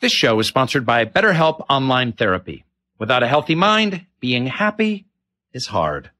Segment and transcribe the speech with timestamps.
[0.00, 2.64] This show is sponsored by BetterHelp Online Therapy.
[2.98, 5.06] Without a healthy mind, being happy
[5.52, 6.10] is hard.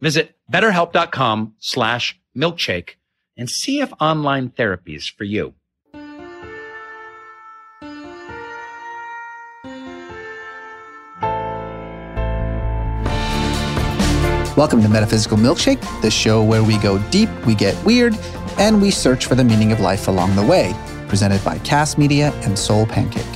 [0.00, 2.96] Visit betterhelp.com slash milkshake
[3.36, 5.54] and see if online therapy is for you.
[14.56, 18.18] Welcome to Metaphysical Milkshake, the show where we go deep, we get weird,
[18.58, 20.74] and we search for the meaning of life along the way.
[21.10, 23.26] Presented by Kast Media and Soul Pancake.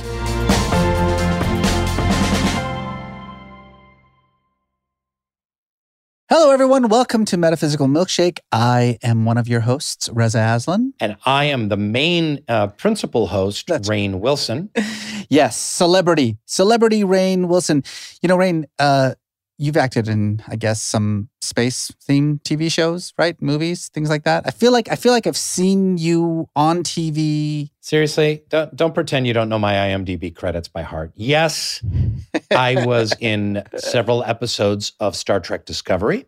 [6.27, 6.87] Hello, everyone.
[6.89, 8.39] Welcome to Metaphysical Milkshake.
[8.51, 10.93] I am one of your hosts, Reza Aslan.
[10.99, 14.69] And I am the main uh, principal host, That's- Rainn Wilson.
[15.27, 17.81] Yes, celebrity, celebrity Rainn Wilson.
[18.21, 19.15] You know, Rainn, uh,
[19.57, 23.39] you've acted in, I guess, some space themed TV shows, right?
[23.41, 24.43] Movies, things like that.
[24.45, 27.69] I feel like I feel like I've seen you on TV.
[27.79, 31.11] Seriously, don't, don't pretend you don't know my IMDb credits by heart.
[31.15, 31.83] Yes,
[32.51, 36.25] I was in several episodes of Star Trek Discovery.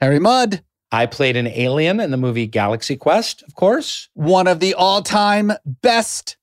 [0.00, 4.08] Harry Mudd, I played an alien in the movie Galaxy Quest, of course.
[4.14, 6.36] one of the all-time best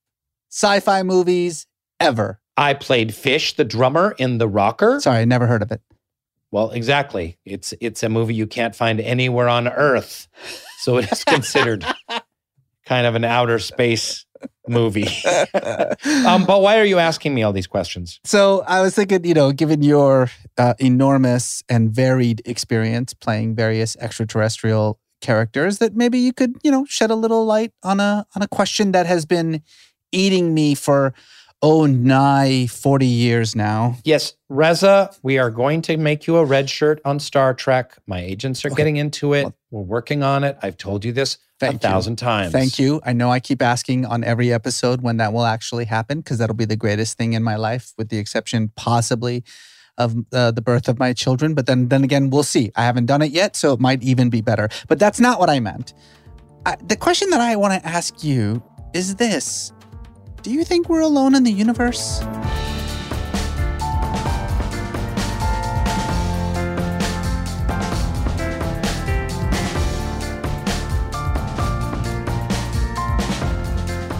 [0.50, 1.66] sci-fi movies
[2.00, 2.40] ever.
[2.56, 5.00] I played Fish, the drummer in The Rocker.
[5.00, 5.82] Sorry, I never heard of it.
[6.52, 7.38] Well, exactly.
[7.46, 10.28] It's it's a movie you can't find anywhere on Earth,
[10.80, 11.86] so it is considered
[12.86, 14.26] kind of an outer space
[14.68, 15.08] movie.
[16.26, 18.20] um, but why are you asking me all these questions?
[18.24, 23.98] So I was thinking, you know, given your uh, enormous and varied experience playing various
[23.98, 28.42] extraterrestrial characters, that maybe you could, you know, shed a little light on a on
[28.42, 29.62] a question that has been
[30.12, 31.14] eating me for
[31.62, 33.96] oh nigh forty years now.
[34.04, 37.94] Yes, Reza, we are going to make you a red shirt on Star Trek.
[38.08, 38.76] My agents are Okay.
[38.78, 39.44] getting into it.
[39.44, 40.58] Well- We're working on it.
[40.62, 41.78] I've told you this a you.
[41.80, 42.52] thousand times.
[42.52, 43.02] Thank you.
[43.04, 46.56] I know I keep asking on every episode when that will actually happen because that'll
[46.56, 49.44] be the greatest thing in my life, with the exception possibly
[49.98, 51.56] of uh, the birth of my children.
[51.56, 52.72] But then, then again, we'll see.
[52.76, 54.70] I haven't done it yet, so it might even be better.
[54.88, 55.96] But that's not what I meant.
[56.68, 58.62] I, the question that I want to ask you
[58.94, 59.74] is this:
[60.44, 62.22] Do you think we're alone in the universe?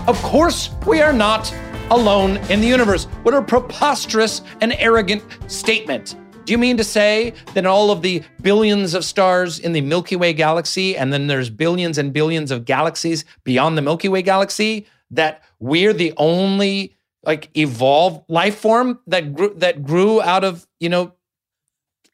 [0.08, 1.54] Of course, we are not
[1.92, 3.06] alone in the universe.
[3.24, 6.16] What a preposterous and arrogant statement.
[6.46, 10.16] Do you mean to say that all of the billions of stars in the Milky
[10.16, 14.88] Way galaxy, and then there's billions and billions of galaxies beyond the Milky Way galaxy,
[15.12, 20.90] that we're the only like evolved life form that grew that grew out of you
[20.90, 21.14] know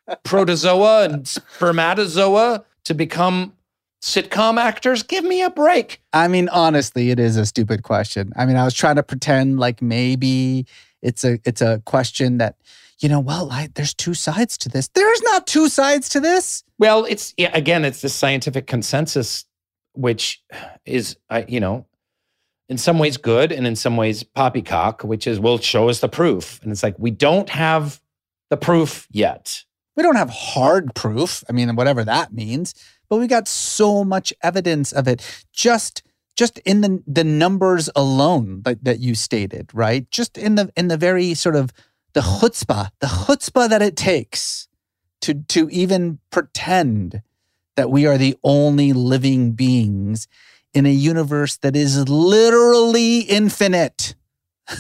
[0.24, 3.54] protozoa and spermatozoa to become
[4.04, 5.02] sitcom actors?
[5.02, 6.02] Give me a break.
[6.12, 8.34] I mean, honestly, it is a stupid question.
[8.36, 10.68] I mean, I was trying to pretend like maybe
[11.02, 12.56] it's a it's a question that,
[13.00, 14.90] you know, well, I, there's two sides to this.
[14.90, 16.64] There's not two sides to this.
[16.78, 19.46] Well, it's yeah, again, it's the scientific consensus,
[19.94, 20.44] which
[20.86, 21.86] is, uh, you know,
[22.70, 26.10] in some ways good and in some ways poppycock, which is, well, show us the
[26.10, 26.62] proof.
[26.64, 28.02] And it's like, we don't have
[28.50, 29.64] the proof yet.
[29.96, 31.44] We don't have hard proof.
[31.50, 32.74] I mean, whatever that means,
[33.10, 36.04] but we got so much evidence of it just
[36.36, 40.10] just in the the numbers alone that, that you stated, right?
[40.10, 41.72] Just in the in the very sort of
[42.14, 44.68] the chutzpah, the chutzpah that it takes
[45.22, 47.22] to to even pretend
[47.76, 50.28] that we are the only living beings
[50.74, 54.16] in a universe that is literally infinite.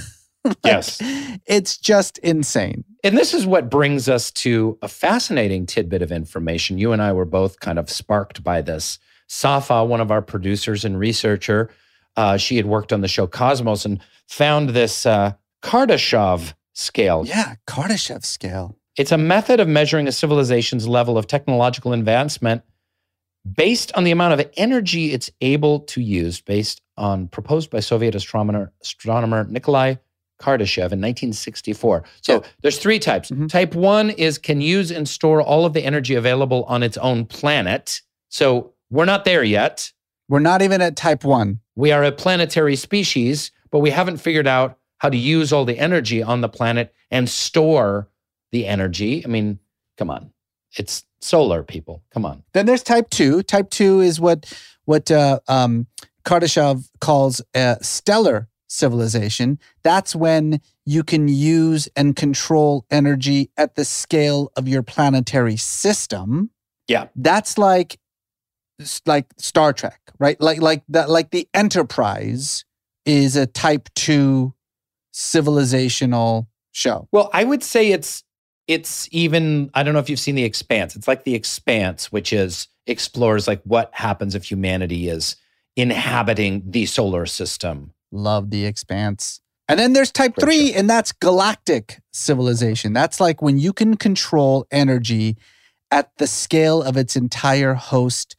[0.46, 1.02] Like, Yes.
[1.46, 2.84] It's just insane.
[3.02, 6.78] And this is what brings us to a fascinating tidbit of information.
[6.78, 9.00] You and I were both kind of sparked by this.
[9.28, 11.70] Safa, one of our producers and researcher,
[12.18, 15.32] uh, she had worked on the show Cosmos and found this uh,
[15.62, 17.24] Kardashev scale.
[17.26, 18.78] Yeah, Kardashev scale.
[18.98, 22.64] It's a method of measuring a civilization's level of technological advancement
[23.56, 28.16] based on the amount of energy it's able to use, based on proposed by Soviet
[28.16, 29.96] astronomer, astronomer Nikolai
[30.42, 32.04] Kardashev in 1964.
[32.22, 32.40] So Yeah.
[32.62, 33.30] there's three types.
[33.32, 33.50] Mhm.
[33.50, 37.26] Type one is can use and store all of the energy available on its own
[37.26, 38.02] planet.
[38.30, 39.92] So we're not there yet.
[40.30, 41.60] We're not even at type one.
[41.76, 45.78] We are a planetary species, but we haven't figured out how to use all the
[45.80, 48.10] energy on the planet and store
[48.52, 49.24] the energy.
[49.24, 49.60] I mean,
[49.98, 50.33] come on.
[50.78, 52.04] It's solar, people.
[52.14, 52.44] Come on.
[52.54, 53.44] Then there's type two.
[53.44, 54.52] Type two is what
[54.86, 55.88] what uh, um,
[56.26, 59.60] Kardashev calls a stellar civilization.
[59.84, 66.50] That's when you can use and control energy at the scale of your planetary system.
[66.88, 67.08] Yeah.
[67.16, 68.00] That's like
[69.06, 70.40] like Star Trek, right?
[70.42, 72.66] Like like that like the Enterprise
[73.06, 74.54] is a type 2
[75.14, 77.08] civilizational show.
[77.12, 78.24] Well, I would say it's
[78.68, 80.96] it's even I don't know if you've seen the expanse.
[80.96, 85.36] It's like the expanse which is explores like what happens if humanity is
[85.76, 87.94] inhabiting the solar system.
[88.12, 89.42] Love the expanse.
[89.70, 90.80] And then there's type Great three, show.
[90.80, 92.94] and that's galactic civilization.
[92.94, 95.38] That's like when you can control energy
[95.90, 98.36] at the scale of its entire host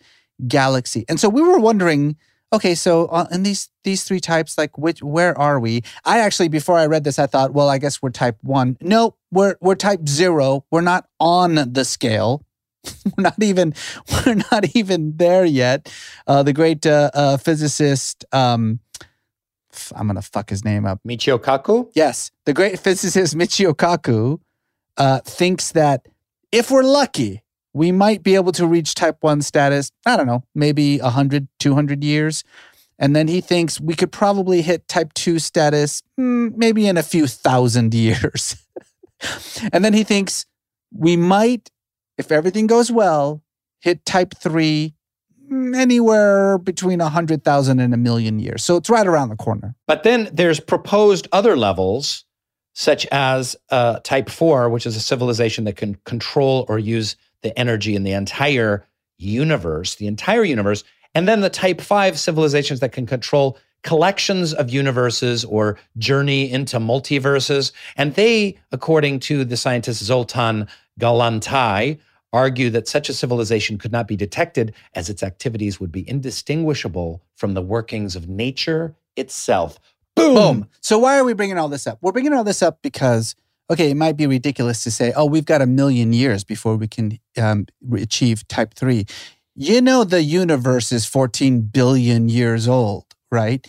[0.46, 1.04] galaxy.
[1.08, 2.16] And so we were wondering,
[2.54, 5.82] okay, so uh, in these these three types, like which where are we?
[6.04, 8.76] I actually before I read this, I thought, well, I guess we're type one.
[8.80, 10.64] No, we're we're type zero.
[10.70, 12.44] We're not on the scale.
[13.16, 13.74] we're not even
[14.26, 15.92] we're not even there yet.
[16.26, 18.24] Uh, the great uh, uh, physicist.
[18.32, 18.80] Um,
[19.94, 21.00] I'm gonna fuck his name up.
[21.06, 21.90] Michio Kaku?
[21.94, 24.40] Yes, the great physicist Michio Kaku
[24.96, 26.06] uh, thinks that
[26.52, 27.42] if we're lucky,
[27.74, 32.04] we might be able to reach type 1 status, I don't know, maybe 100, 200
[32.04, 32.44] years.
[32.98, 37.02] And then he thinks we could probably hit type 2 status hmm, maybe in a
[37.02, 38.56] few thousand years.
[39.72, 40.46] and then he thinks
[40.96, 41.70] we might,
[42.16, 43.42] if everything goes well,
[43.80, 44.94] hit type 3
[45.48, 48.62] hmm, anywhere between 100,000 and a million years.
[48.62, 49.74] So it's right around the corner.
[49.88, 52.24] But then there's proposed other levels,
[52.72, 57.56] such as uh, Type 4, which is a civilization that can control or use the
[57.56, 58.84] energy in the entire
[59.18, 60.82] universe, the entire universe.
[61.14, 66.80] And then the Type 5 civilizations that can control collections of universes or journey into
[66.80, 67.70] multiverses.
[67.96, 70.66] And they, according to the scientist Zoltan
[70.98, 72.00] Galantai,
[72.32, 77.22] argue that such a civilization could not be detected as its activities would be indistinguishable
[77.36, 79.78] from the workings of nature itself.
[80.16, 80.34] Boom!
[80.34, 80.68] Boom.
[80.80, 81.98] So why are we bringing all this up?
[82.00, 83.36] We're bringing all this up because
[83.70, 86.86] okay, it might be ridiculous to say, oh, we've got a million years before we
[86.88, 87.66] can um,
[87.96, 89.06] achieve type three.
[89.54, 93.66] You know, the universe is 14 billion years old, right?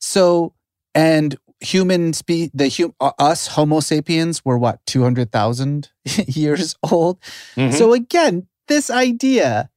[0.00, 0.54] So,
[0.94, 5.90] and human spe- the hum- uh, us Homo sapiens were what 200,000
[6.26, 7.20] years old.
[7.56, 7.72] Mhm.
[7.72, 9.70] So again, this idea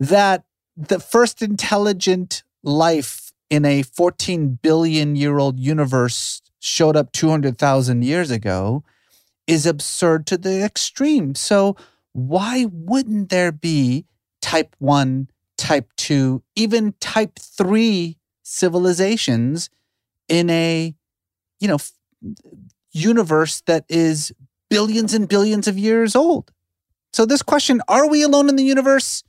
[0.00, 0.44] that
[0.76, 8.30] the first intelligent life in a 14 billion year old universe showed up 200,000 years
[8.30, 8.82] ago
[9.46, 11.34] is absurd to the extreme.
[11.34, 11.76] So
[12.12, 14.06] why wouldn't there be
[14.40, 19.70] type 1, type 2, even type 3 civilizations
[20.28, 20.94] in a
[21.60, 21.78] you know
[22.92, 24.32] universe that is
[24.70, 26.50] billions and billions of years old?
[27.12, 29.22] So this question, are we alone in the universe?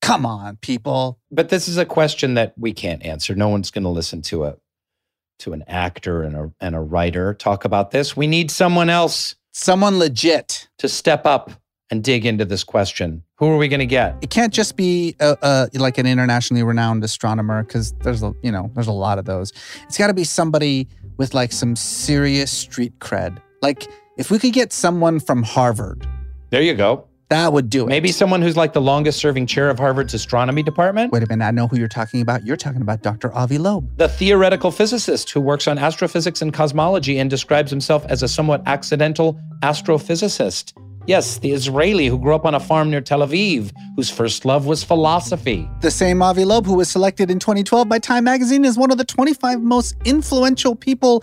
[0.00, 1.18] Come on, people.
[1.30, 3.34] but this is a question that we can't answer.
[3.34, 4.56] No one's going to listen to a
[5.40, 8.16] to an actor and a and a writer talk about this.
[8.16, 10.68] We need someone else Someone legit.
[10.78, 11.50] to step up
[11.90, 13.22] and dig into this question.
[13.36, 14.16] Who are we going to get?
[14.22, 18.52] It can't just be a, a, like an internationally renowned astronomer because there's a you
[18.52, 19.52] know there's a lot of those.
[19.82, 20.86] It's got to be somebody
[21.16, 23.38] with like some serious street cred.
[23.60, 26.06] Like if we could get someone from Harvard,
[26.50, 27.06] There you go.
[27.30, 27.88] That would do it.
[27.88, 31.12] Maybe someone who's like the longest serving chair of Harvard's astronomy department.
[31.12, 32.44] Wait a minute, I know who you're talking about.
[32.44, 33.32] You're talking about Dr.
[33.34, 33.96] Avi Loeb.
[33.96, 38.62] The theoretical physicist who works on astrophysics and cosmology and describes himself as a somewhat
[38.66, 40.74] accidental astrophysicist.
[41.06, 44.66] Yes, the Israeli who grew up on a farm near Tel Aviv, whose first love
[44.66, 45.68] was philosophy.
[45.80, 48.98] The same Avi Loeb who was selected in 2012 by Time Magazine as one of
[48.98, 51.22] the 25 most influential people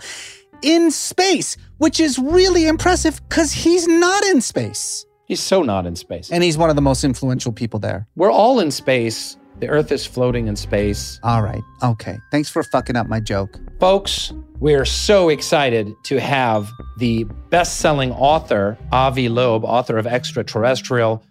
[0.62, 5.04] in space, which is really impressive because he's not in space.
[5.28, 6.30] He's so not in space.
[6.32, 8.08] And he's one of the most influential people there.
[8.16, 9.36] We're all in space.
[9.60, 11.20] The Earth is floating in space.
[11.22, 11.60] All right.
[11.82, 12.16] Okay.
[12.30, 13.60] Thanks for fucking up my joke.
[13.78, 21.22] Folks, we're so excited to have the best selling author, Avi Loeb, author of Extraterrestrial,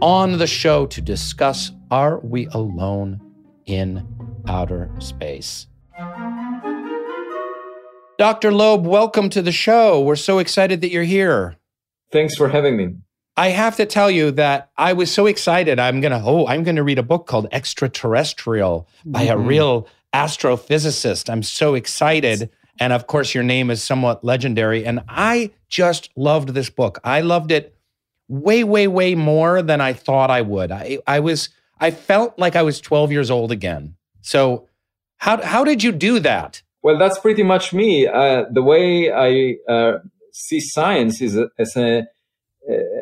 [0.00, 3.20] on the show to discuss Are We Alone
[3.66, 4.06] in
[4.48, 5.66] Outer Space?
[8.16, 8.52] Dr.
[8.52, 10.00] Loeb, welcome to the show.
[10.00, 11.56] We're so excited that you're here.
[12.10, 12.94] Thanks for having me.
[13.36, 15.78] I have to tell you that I was so excited.
[15.80, 19.46] I'm gonna oh, I'm gonna read a book called Extraterrestrial by a Mhm.
[19.46, 21.28] real astrophysicist.
[21.30, 22.50] I'm so excited.
[22.80, 24.84] And of course, your name is somewhat legendary.
[24.84, 26.98] And I just loved this book.
[27.04, 27.74] I loved it
[28.28, 30.72] way, way, way more than I thought I would.
[30.72, 31.50] I, I was,
[31.80, 33.94] I felt like I was 12 years old again.
[34.22, 34.66] So
[35.18, 36.62] how how did you do that?
[36.82, 38.06] Well, that's pretty much me.
[38.06, 39.98] Uh, the way I uh,
[40.32, 42.06] see science is a, as a,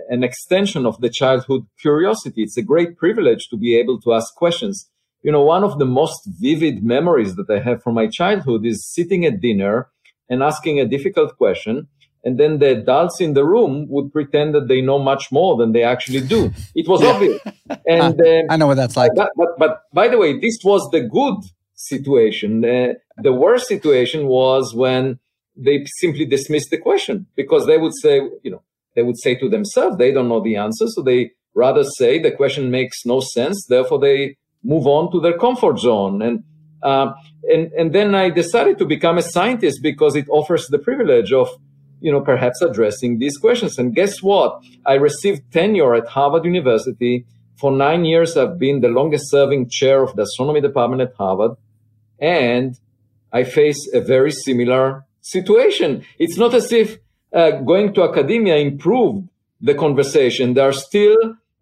[0.09, 2.43] an extension of the childhood curiosity.
[2.43, 4.89] It's a great privilege to be able to ask questions.
[5.23, 8.85] You know, one of the most vivid memories that I have from my childhood is
[8.85, 9.89] sitting at dinner
[10.29, 11.89] and asking a difficult question.
[12.25, 15.73] And then the adults in the room would pretend that they know much more than
[15.73, 16.53] they actually do.
[16.75, 17.41] It was obvious.
[17.87, 19.13] And uh, I know what that's like.
[19.17, 21.37] But, but, but, by the way, this was the good
[21.75, 22.63] situation.
[22.65, 25.19] Uh, the worst situation was when
[25.57, 28.63] they simply dismissed the question because they would say, you know,
[28.95, 30.87] they would say to themselves, they don't know the answer.
[30.89, 33.67] So they rather say the question makes no sense.
[33.69, 36.23] Therefore, they move on to their comfort zone.
[36.23, 36.45] And,
[36.83, 37.13] uh,
[37.51, 41.49] and, and then I decided to become a scientist because it offers the privilege of,
[42.01, 43.79] you know, perhaps addressing these questions.
[43.79, 44.61] And guess what?
[44.87, 47.25] I received tenure at Harvard University.
[47.57, 51.53] For nine years, I've been the longest serving chair of the astronomy department at Harvard.
[52.19, 52.79] And
[53.33, 56.05] I face a very similar situation.
[56.19, 56.99] It's not as if
[57.33, 59.29] uh, going to academia improved
[59.61, 60.55] the conversation.
[60.55, 61.17] There are still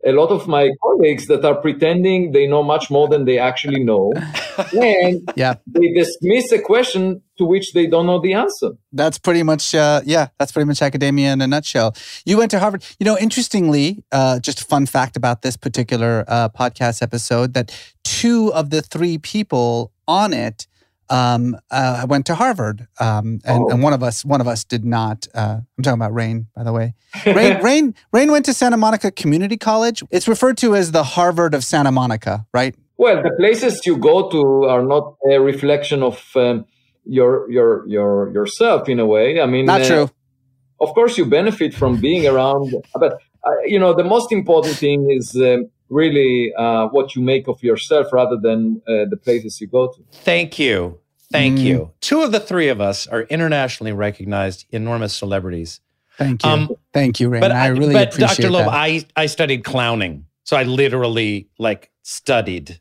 [0.05, 3.85] a lot of my colleagues that are pretending they know much more than they actually
[3.85, 4.12] know.
[4.73, 5.55] and yeah.
[5.67, 8.71] they dismiss a question to which they don't know the answer.
[8.93, 11.95] That's pretty much, uh, yeah, that's pretty much academia in a nutshell.
[12.25, 12.85] You went to Harvard.
[12.99, 17.71] You know, interestingly, uh, just a fun fact about this particular uh, podcast episode that
[18.03, 20.67] two of the three people on it
[21.11, 23.69] um, uh, went to Harvard, um, and, oh.
[23.71, 25.26] and, one of us one of us did not.
[25.35, 26.95] Uh, I'm talking about Rainn, by the way.
[27.25, 30.02] Rainn, Rainn, Rainn went to Santa Monica Community College.
[30.11, 32.75] It's referred to as the Harvard of Santa Monica, right?
[32.97, 36.64] Well, the places you go to are not a reflection of um,
[37.05, 39.40] your your your yourself in a way.
[39.40, 40.11] I mean, not uh, true.
[40.81, 43.14] Of course, you benefit from being around, but
[43.45, 47.62] uh, you know the most important thing is um, really uh, what you make of
[47.62, 50.02] yourself rather than uh, the places you go to.
[50.12, 50.99] Thank you.
[51.30, 51.64] Thank mm.
[51.64, 51.90] you.
[52.00, 55.80] Two of the three of us are internationally recognized enormous celebrities.
[56.16, 56.50] Thank you.
[56.50, 57.40] Um, Thank you, Rainn.
[57.40, 58.50] But I really but appreciate Dr.
[58.50, 58.75] Loeb, that.
[58.75, 60.26] I, I studied clowning.
[60.44, 62.80] So I literally like studied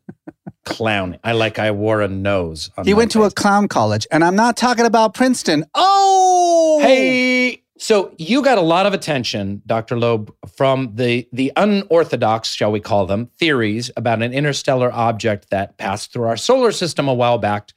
[0.66, 1.20] clowning.
[1.24, 2.72] I like I wore a nose.
[2.84, 3.22] he went face.
[3.22, 5.66] to a clown college, and I'm not talking about Princeton.
[5.76, 9.98] Oh, hey, so you got a lot of attention, Dr.
[9.98, 15.78] Loeb, from the the unorthodox, shall we call them, theories about an interstellar object that
[15.78, 17.72] passed through our solar system a while back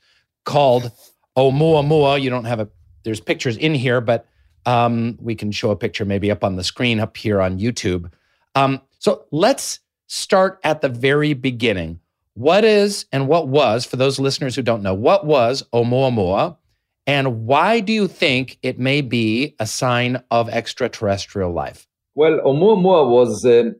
[0.45, 0.91] called
[1.37, 2.21] Oumuamua.
[2.21, 2.69] You don't have a
[3.05, 4.27] there's pictures in here, but
[4.67, 8.13] um, we can show a picture maybe up on the screen up here on YouTube.
[8.57, 12.01] Um, so let's start at the very beginning.
[12.35, 16.57] What is and what was, for those listeners who don't know, what was Oumuamua?
[17.07, 21.87] And why do you think it may be a sign of extraterrestrial life?
[22.15, 23.71] Well, Oumuamua was uh,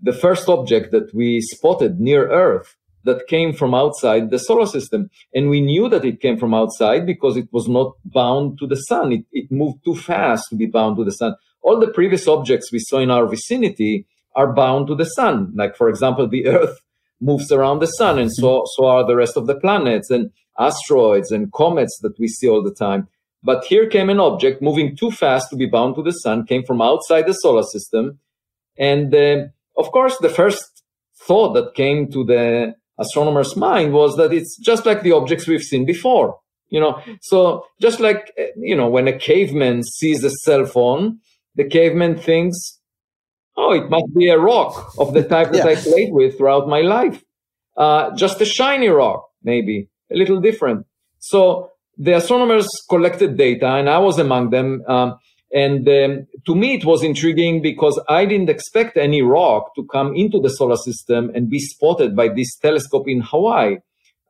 [0.00, 5.10] the first object that we spotted near Earth that came from outside the solar system.
[5.34, 8.76] And we knew that it came from outside because it was not bound to the
[8.76, 9.12] sun.
[9.12, 11.34] It, it moved too fast to be bound to the sun.
[11.62, 14.06] All the previous objects we saw in our vicinity
[14.36, 15.52] are bound to the sun.
[15.54, 16.78] Like, for example, the Earth
[17.20, 20.10] moves around the sun, and so, so are the rest of the planets.
[20.10, 23.08] And asteroids and comets that we see all the time.
[23.42, 26.62] But here came an object moving too fast to be bound to the sun, came
[26.64, 28.18] from outside the solar system.
[28.76, 29.44] And uh,
[29.76, 30.82] of course, the first
[31.22, 35.62] thought that came to the astronomer's mind was that it's just like the objects we've
[35.62, 36.38] seen before.
[36.68, 41.18] You know, so just like, uh, you know, when a caveman sees a cell phone,
[41.56, 42.78] the caveman thinks,
[43.56, 45.72] oh, it must be a rock of the type that yeah.
[45.72, 47.24] I played with throughout my life.
[47.76, 50.86] Uh, just a shiny rock, maybe a little different.
[51.18, 54.82] So the astronomers collected data, and I was among them.
[54.88, 55.18] Um,
[55.52, 60.14] and um, to me, it was intriguing because I didn't expect any rock to come
[60.14, 63.78] into the solar system and be spotted by this telescope in Hawaii,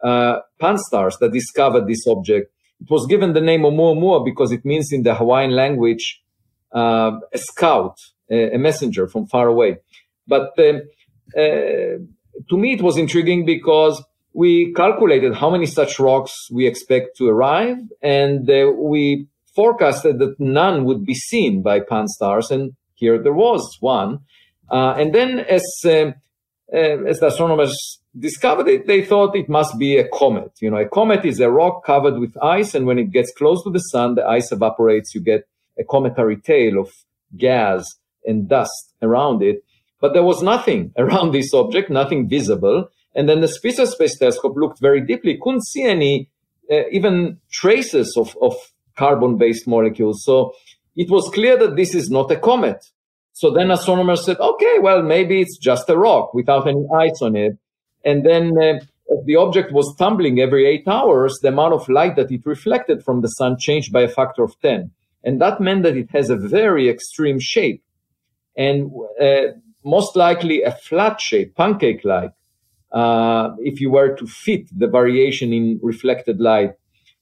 [0.02, 2.50] uh, Pan-STARRS, that discovered this object.
[2.80, 6.22] It was given the name Oumuamua because it means in the Hawaiian language
[6.72, 7.98] uh, a scout,
[8.30, 9.78] a, a, messenger from far away.
[10.26, 10.82] But um,
[11.36, 12.00] uh,
[12.48, 17.28] to me, it was intriguing because we calculated how many such rocks we expect to
[17.28, 23.32] arrive, and uh, we forecasted that none would be seen by Pan-STARRS, and here there
[23.32, 24.20] was one.
[24.70, 26.12] Uh, and then, as uh,
[26.72, 30.52] uh, as the astronomers discovered it, they thought it must be a comet.
[30.60, 33.62] You know, a comet is a rock covered with ice, and when it gets close
[33.64, 35.14] to the sun, the ice evaporates.
[35.14, 36.90] You get a cometary tail of
[37.36, 37.84] gas
[38.24, 39.64] and dust around it.
[40.00, 42.88] But there was nothing around this object, nothing visible.
[43.14, 46.30] And then the Spitzer Space Telescope looked very deeply, couldn't see any
[46.70, 48.54] uh, even traces of, of
[48.96, 50.24] carbon based molecules.
[50.24, 50.52] So
[50.96, 52.84] it was clear that this is not a comet.
[53.32, 57.36] So then astronomers said, okay, well, maybe it's just a rock without any ice on
[57.36, 57.56] it.
[58.04, 58.84] And then uh,
[59.24, 63.22] the object was tumbling every eight hours, the amount of light that it reflected from
[63.22, 64.90] the sun changed by a factor of 10.
[65.24, 67.82] And that meant that it has a very extreme shape
[68.56, 68.90] and
[69.20, 69.52] uh,
[69.84, 72.32] most likely a flat shape, pancake like,
[72.92, 76.72] uh, if you were to fit the variation in reflected light.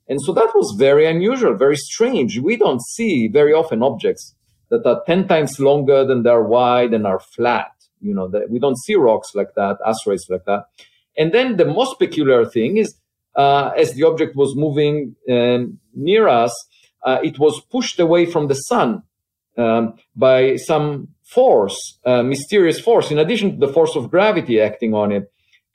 [0.09, 2.39] And so that was very unusual, very strange.
[2.39, 4.35] We don't see very often objects
[4.71, 7.73] that are 10 times longer than they are wide and are flat.
[8.01, 10.65] You know, that we don't see rocks like that, asteroids like that.
[11.17, 12.95] And then the most peculiar thing is,
[13.35, 16.53] uh, as the object was moving um, near us,
[17.05, 19.03] uh, it was pushed away from the sun
[19.57, 24.95] um, by some force, uh, mysterious force, in addition to the force of gravity acting
[24.95, 25.31] on it.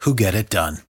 [0.00, 0.89] who get it done.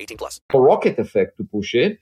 [0.00, 0.40] 18 plus.
[0.52, 1.98] A rocket effect to push it.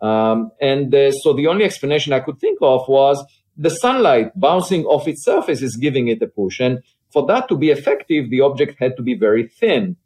[0.00, 3.24] Um, and uh, so the only explanation I could think of was
[3.56, 6.60] the sunlight bouncing off its surface is giving it a push.
[6.60, 9.96] And for that to be effective, the object had to be very thin,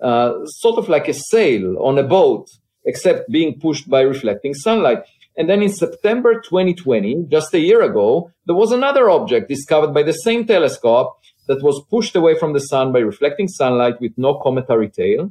[0.00, 2.48] uh, sort of like a sail on a boat,
[2.84, 5.00] except being pushed by reflecting sunlight.
[5.36, 10.02] And then in September 2020, just a year ago, there was another object discovered by
[10.02, 14.40] the same telescope that was pushed away from the sun by reflecting sunlight with no
[14.40, 15.30] cometary tail.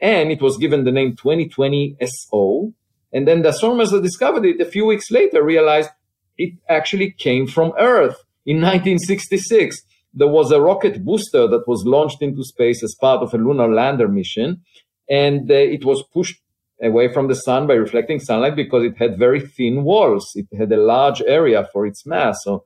[0.00, 2.72] And it was given the name 2020 SO.
[3.12, 5.90] And then the astronomers that discovered it a few weeks later realized
[6.36, 9.80] it actually came from Earth in 1966.
[10.12, 13.72] There was a rocket booster that was launched into space as part of a lunar
[13.72, 14.62] lander mission.
[15.08, 16.40] And uh, it was pushed
[16.82, 20.32] away from the sun by reflecting sunlight because it had very thin walls.
[20.34, 22.38] It had a large area for its mass.
[22.42, 22.64] So,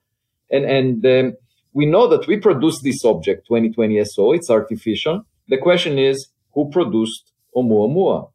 [0.50, 1.36] and and um,
[1.72, 4.32] we know that we produced this object 2020 SO.
[4.32, 5.22] It's artificial.
[5.48, 8.30] The question is, who produced Oumuamua?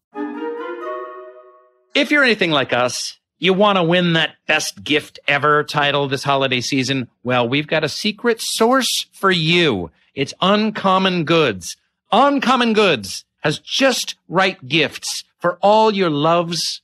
[1.94, 6.24] If you're anything like us, you want to win that best gift ever title this
[6.24, 7.08] holiday season.
[7.24, 9.92] Well, we've got a secret source for you.
[10.14, 11.76] It's Uncommon Goods.
[12.12, 16.82] Uncommon Goods has just right gifts for all your loves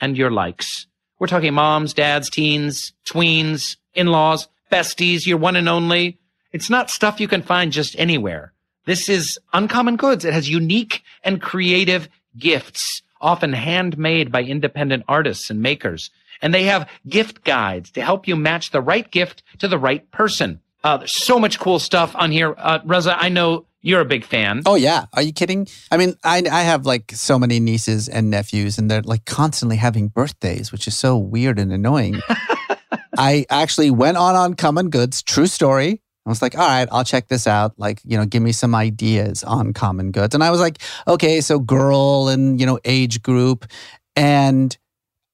[0.00, 0.86] and your likes.
[1.18, 6.18] We're talking moms, dads, teens, tweens, in-laws, besties, your one and only.
[6.52, 8.52] It's not stuff you can find just anywhere.
[8.88, 10.24] This is uncommon goods.
[10.24, 16.08] It has unique and creative gifts, often handmade by independent artists and makers.
[16.40, 20.10] And they have gift guides to help you match the right gift to the right
[20.10, 20.60] person.
[20.82, 22.54] Uh, there's so much cool stuff on here.
[22.56, 24.62] Uh, Reza, I know you're a big fan.
[24.64, 25.68] Oh yeah, are you kidding?
[25.90, 29.76] I mean, I I have like so many nieces and nephews, and they're like constantly
[29.76, 32.22] having birthdays, which is so weird and annoying.
[33.18, 36.00] I actually went on Uncommon Goods, true story.
[36.28, 37.72] I was like, all right, I'll check this out.
[37.78, 40.34] Like, you know, give me some ideas on common goods.
[40.34, 43.64] And I was like, okay, so girl and, you know, age group.
[44.14, 44.76] And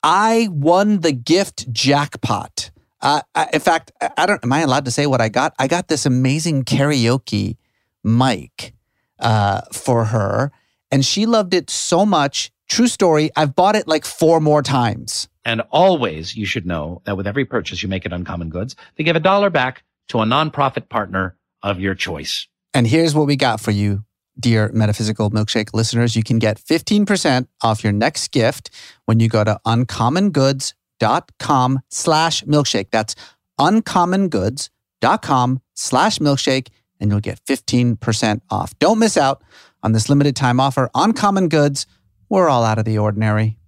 [0.04, 2.70] I won the gift jackpot.
[3.00, 5.52] Uh, I, in fact, I don't, am I allowed to say what I got?
[5.58, 7.56] I got this amazing karaoke
[8.04, 8.74] mic
[9.18, 10.52] uh, for her,
[10.92, 12.52] and she loved it so much.
[12.68, 13.30] True story.
[13.34, 15.28] I've bought it like four more times.
[15.44, 19.04] And always, you should know that with every purchase you make at Uncommon Goods, they
[19.04, 22.48] give a dollar back to a nonprofit partner of your choice.
[22.72, 24.04] And here's what we got for you,
[24.38, 26.16] dear Metaphysical Milkshake listeners.
[26.16, 28.70] You can get 15% off your next gift
[29.06, 32.90] when you go to uncommongoods.com slash milkshake.
[32.90, 33.14] That's
[33.58, 36.68] uncommongoods.com slash milkshake
[37.00, 38.78] and you'll get 15% off.
[38.78, 39.42] Don't miss out
[39.82, 41.86] on this limited time offer Uncommon Goods.
[42.28, 43.58] We're all out of the ordinary.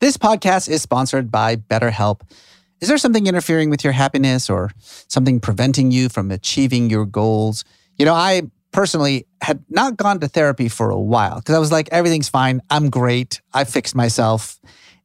[0.00, 2.22] This podcast is sponsored by BetterHelp.
[2.80, 4.70] Is there something interfering with your happiness or
[5.08, 7.64] something preventing you from achieving your goals?
[7.96, 11.72] You know, I personally had not gone to therapy for a while because I was
[11.72, 12.60] like, everything's fine.
[12.68, 13.40] I'm great.
[13.54, 14.60] I fixed myself.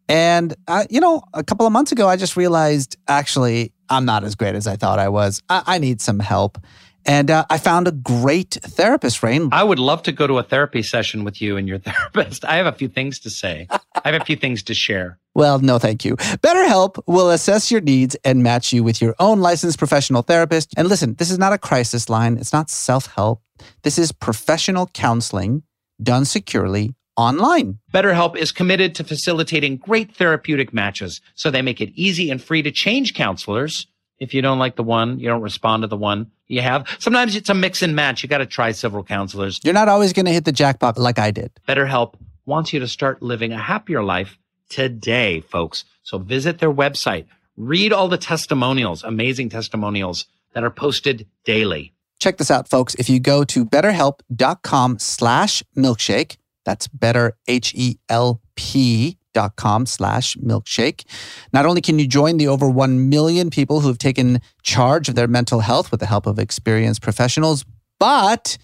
[0.10, 4.26] And, uh, you know, a couple of months ago, I just realized actually, I'm not
[4.26, 5.42] as great as I thought I was.
[5.48, 6.58] I, I need some help.
[7.06, 9.50] And uh, I found a great therapist, Rainn.
[9.52, 12.46] I would love to go to a therapy session with you and your therapist.
[12.46, 13.68] I have a few things to say.
[13.70, 15.18] I have a few things to share.
[15.34, 16.18] Well, no, thank you.
[16.18, 20.74] BetterHelp will assess your needs and match you with your own licensed professional therapist.
[20.76, 23.42] And listen, this is not a crisis line, it's not self help.
[23.84, 25.64] This is professional counseling
[26.02, 27.80] done securely online.
[27.94, 32.62] BetterHelp is committed to facilitating great therapeutic matches, so they make it easy and free
[32.62, 33.88] to change counselors.
[34.22, 36.88] If you don't like the one, you don't respond to the one you have.
[37.00, 38.22] Sometimes it's a mix and match.
[38.22, 39.60] You got to try several counselors.
[39.64, 41.52] You're not always going to hit the jackpot like I did.
[41.68, 42.14] BetterHelp
[42.46, 44.38] wants you to start living a happier life
[44.70, 45.86] today, folks.
[46.04, 47.26] So visit their website,
[47.58, 51.92] read all the testimonials, amazing testimonials that are posted daily.
[52.20, 52.94] Check this out, folks.
[52.96, 61.06] If you go to betterhelp.com slash milkshake, that's better, H-E-L-P dot com slash milkshake.
[61.54, 65.16] Not only can you join the over 1 million people who have taken charge of
[65.16, 67.66] their mental health with the help of experienced professionals,
[68.00, 68.58] but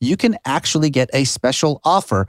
[0.00, 2.26] you can actually get a special offer.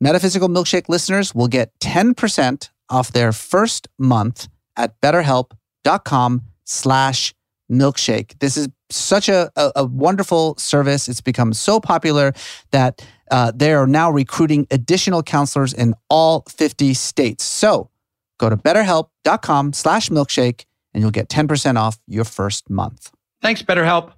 [0.00, 7.34] Metaphysical Milkshake listeners will get 10% off their first month at betterhelp.com slash
[7.70, 8.38] milkshake.
[8.38, 11.08] This is such a, a, a, wonderful service.
[11.08, 12.32] It's become so popular
[12.70, 17.44] that uh, they are now recruiting additional counselors in all 50 states.
[17.44, 17.90] So
[18.38, 23.10] go to betterhelp.com slash milkshake and you'll get 10% off your first month.
[23.42, 24.12] Thanks, BetterHelp.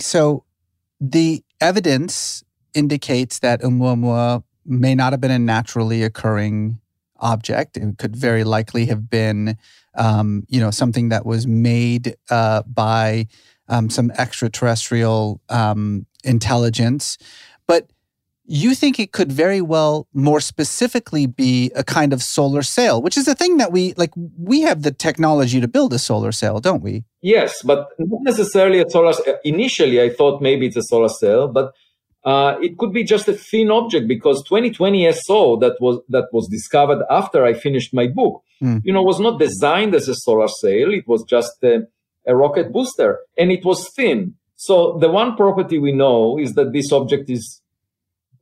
[0.00, 0.44] So
[1.00, 2.42] the evidence
[2.74, 6.78] indicates that Oumuamua may not have been a naturally occurring
[7.18, 7.76] object.
[7.76, 9.56] It could very likely have been,
[9.94, 13.26] um, you know, something that was made uh, by
[13.68, 17.18] um, some extraterrestrial um, intelligence.
[17.66, 17.90] But
[18.50, 23.18] you think it could very well more specifically be a kind of solar sail, which
[23.18, 24.10] is a thing that we like.
[24.38, 27.04] We have the technology to build a solar sail, don't we?
[27.20, 29.12] Yes, but not necessarily a solar.
[29.44, 31.74] Initially, I thought maybe it's a solar sail, but
[32.24, 36.48] uh, it could be just a thin object because 2020 SO that was that was
[36.48, 38.80] discovered after I finished my book, mm.
[38.84, 40.92] you know, was not designed as a solar sail.
[40.92, 41.86] It was just a,
[42.26, 44.34] a rocket booster, and it was thin.
[44.56, 47.62] So the one property we know is that this object is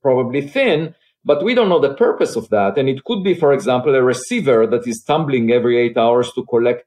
[0.00, 2.78] probably thin, but we don't know the purpose of that.
[2.78, 6.44] And it could be, for example, a receiver that is tumbling every eight hours to
[6.46, 6.86] collect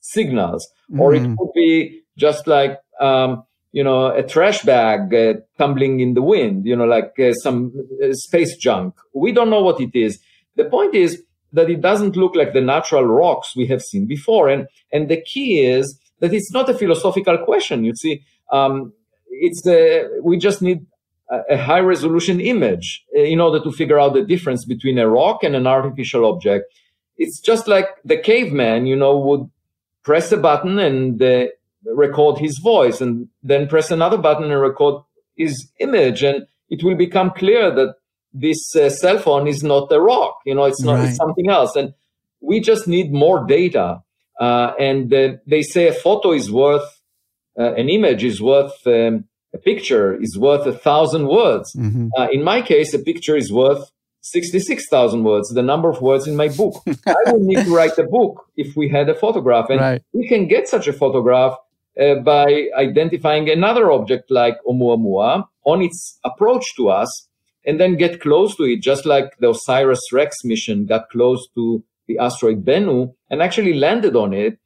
[0.00, 0.98] signals, mm.
[0.98, 1.34] or it hmm.
[1.36, 6.66] could be just like um, you know, a trash bag uh, tumbling in the wind,
[6.66, 8.94] you know, like uh, some uh, space junk.
[9.14, 10.18] We don't know what it is.
[10.56, 14.48] The point is that it doesn't look like the natural rocks we have seen before.
[14.48, 17.84] And, and the key is that it's not a philosophical question.
[17.84, 18.92] You see, um,
[19.30, 20.84] it's, uh, we just need
[21.30, 25.08] a, a high resolution image uh, in order to figure out the difference between a
[25.08, 26.72] rock and an artificial object.
[27.16, 29.48] It's just like the caveman, you know, would
[30.02, 31.52] press a button and the
[31.84, 35.02] record his voice and then press another button and record
[35.36, 37.94] his image and it will become clear that
[38.32, 41.08] this uh, cell phone is not a rock you know it's not right.
[41.08, 41.94] it's something else and
[42.40, 44.00] we just need more data
[44.40, 47.02] uh, and uh, they say a photo is worth
[47.58, 52.08] uh, an image is worth um, a picture is worth a thousand words mm-hmm.
[52.16, 53.90] Uh, in my case a picture is worth
[54.22, 56.74] 66,000 words, the number of words in my book.
[57.06, 59.70] I would need to write a book if we had a photograph.
[59.70, 60.02] And right.
[60.12, 61.56] we can get such a photograph
[61.98, 67.28] uh, by identifying another object like Oumuamua on its approach to us
[67.64, 71.82] and then get close to it, just like the OSIRIS REx mission got close to
[72.06, 74.58] the asteroid Bennu and actually landed on it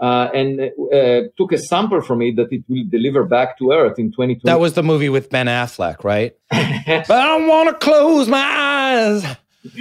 [0.00, 3.98] uh, and uh, took a sample from it that it will deliver back to Earth
[3.98, 4.40] in 2020.
[4.44, 6.36] That was the movie with Ben Affleck, right?
[6.50, 9.24] but I don't want to close my eyes.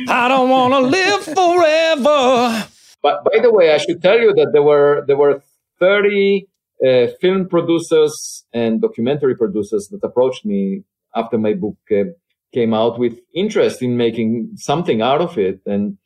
[0.10, 2.68] I don't want to live forever.
[3.02, 5.44] But by the way, I should tell you that there were there were
[5.80, 6.48] 30
[6.86, 10.84] uh, film producers and documentary producers that approached me
[11.16, 12.04] after my book uh,
[12.54, 15.60] came out with interest in making something out of it.
[15.66, 15.98] And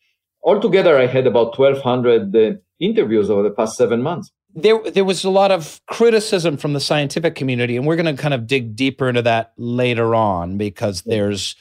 [0.43, 4.31] altogether, I had about 1,200 uh, interviews over the past seven months.
[4.53, 8.21] There, there was a lot of criticism from the scientific community, and we're going to
[8.21, 11.55] kind of dig deeper into that later on because there's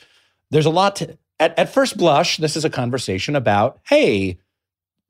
[0.51, 1.17] there's a lot to.
[1.39, 4.39] At, at first blush, this is a conversation about, hey,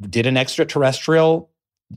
[0.01, 1.51] did an extraterrestrial,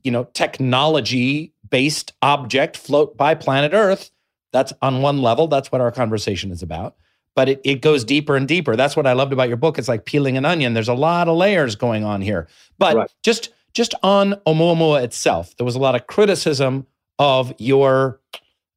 [0.04, 4.12] you know, technology based object float by planet Earth.
[4.52, 5.48] That's on one level.
[5.48, 6.96] That's what our conversation is about.
[7.36, 8.76] But it, it goes deeper and deeper.
[8.76, 9.80] That's what I loved about your book.
[9.80, 10.76] It's like peeling an onion.
[10.76, 12.48] There's a lot of layers going on here.
[12.78, 13.12] But right.
[13.24, 16.86] just just on Oumuamua itself, there was a lot of criticism
[17.18, 18.20] of your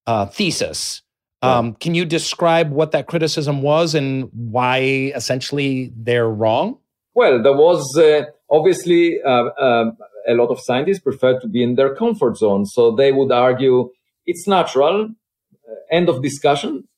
[0.07, 1.03] uh, thesis.
[1.43, 4.79] Um, can you describe what that criticism was and why
[5.15, 6.79] essentially they're wrong?
[7.15, 11.75] Well, there was uh, obviously uh, um, a lot of scientists prefer to be in
[11.77, 12.67] their comfort zone.
[12.67, 13.91] So they would argue
[14.27, 15.09] it's natural,
[15.69, 16.89] uh, end of discussion.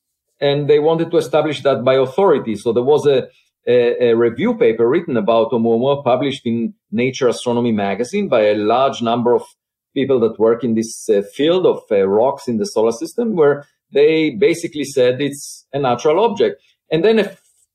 [0.41, 2.55] And they wanted to establish that by authority.
[2.55, 3.27] So there was a,
[3.67, 9.01] a, a review paper written about Oumuamua published in Nature Astronomy magazine by a large
[9.01, 9.43] number of
[9.93, 13.65] people that work in this uh, field of uh, rocks in the solar system, where
[13.91, 16.61] they basically said it's a natural object.
[16.91, 17.29] And then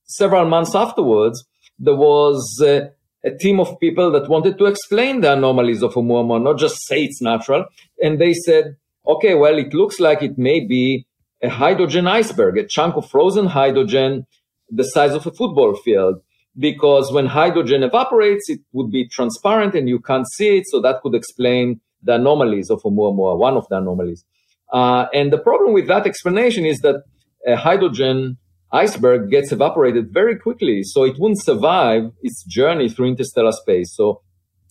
[0.06, 1.44] several months afterwards,
[1.78, 2.88] there was uh,
[3.24, 7.04] a team of people that wanted to explain the anomalies of Oumuamua, not just say
[7.04, 7.64] it's natural.
[8.02, 11.06] And they said, okay, well, it looks like it may be
[11.42, 14.26] a hydrogen iceberg, a chunk of frozen hydrogen
[14.70, 16.16] the size of a football field.
[16.58, 20.64] Because when hydrogen evaporates, it would be transparent and you can't see it.
[20.66, 24.24] So that could explain the anomalies of Oumuamua, one of the anomalies.
[24.72, 27.02] Uh, and the problem with that explanation is that
[27.46, 28.38] a hydrogen
[28.72, 33.94] iceberg gets evaporated very quickly, so it wouldn't survive its journey through interstellar space.
[33.94, 34.22] So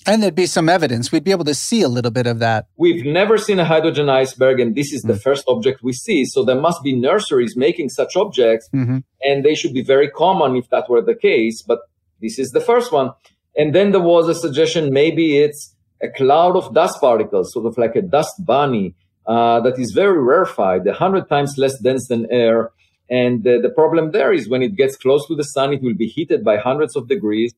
[0.06, 1.12] and there'd be some evidence.
[1.12, 2.66] We'd be able to see a little bit of that.
[2.76, 5.22] We've never seen a hydrogen iceberg, and this is the mm-hmm.
[5.22, 6.26] first object we see.
[6.26, 8.98] So there must be nurseries making such objects, mm-hmm.
[9.22, 11.62] and they should be very common if that were the case.
[11.62, 11.80] But
[12.22, 13.12] this is the first one.
[13.56, 17.78] And then there was a suggestion maybe it's a cloud of dust particles, sort of
[17.78, 22.28] like a dust bunny, uh, that is very rarefied, a hundred times less dense than
[22.30, 22.72] air.
[23.10, 25.96] And uh, the problem there is when it gets close to the sun, it will
[25.96, 27.54] be heated by hundreds of degrees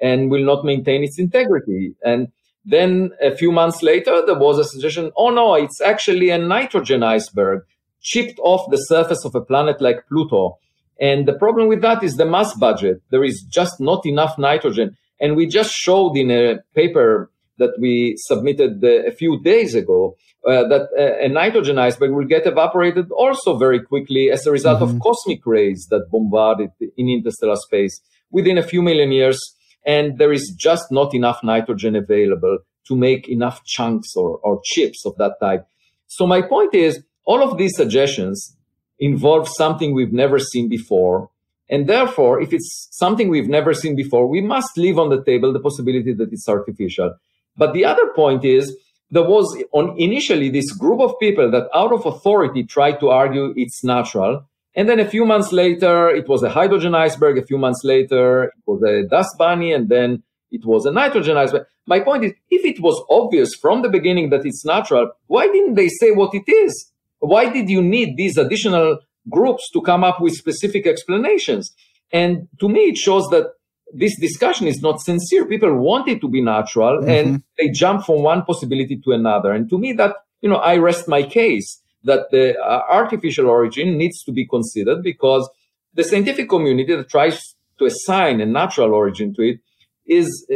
[0.00, 1.94] and will not maintain its integrity.
[2.02, 2.28] And
[2.64, 7.02] then a few months later, there was a suggestion, oh no, it's actually a nitrogen
[7.02, 7.62] iceberg
[8.02, 10.58] chipped off the surface of a planet like Pluto.
[11.00, 13.02] And the problem with that is the mass budget.
[13.10, 14.96] There is just not enough nitrogen.
[15.20, 20.68] And we just showed in a paper that we submitted a few days ago uh,
[20.68, 24.96] that uh, a nitrogen iceberg will get evaporated also very quickly as a result mm-hmm.
[24.96, 29.40] of cosmic rays that bombard it in interstellar space within a few million years.
[29.84, 35.04] And there is just not enough nitrogen available to make enough chunks or, or chips
[35.04, 35.66] of that type.
[36.06, 38.56] So my point is all of these suggestions
[38.98, 41.30] involve something we've never seen before.
[41.68, 45.52] And therefore, if it's something we've never seen before, we must leave on the table
[45.52, 47.14] the possibility that it's artificial.
[47.56, 48.76] But the other point is
[49.10, 53.52] there was on initially this group of people that out of authority tried to argue
[53.56, 54.44] it's natural.
[54.74, 57.38] And then a few months later, it was a hydrogen iceberg.
[57.38, 59.72] A few months later, it was a dust bunny.
[59.72, 61.66] And then it was a nitrogen iceberg.
[61.86, 65.74] My point is, if it was obvious from the beginning that it's natural, why didn't
[65.74, 66.92] they say what it is?
[67.20, 68.98] Why did you need these additional
[69.30, 71.72] groups to come up with specific explanations?
[72.12, 73.52] And to me, it shows that
[73.92, 75.46] this discussion is not sincere.
[75.46, 77.10] People want it to be natural mm-hmm.
[77.10, 79.52] and they jump from one possibility to another.
[79.52, 83.96] And to me, that, you know, I rest my case that the uh, artificial origin
[83.96, 85.48] needs to be considered because
[85.94, 89.60] the scientific community that tries to assign a natural origin to it
[90.06, 90.46] is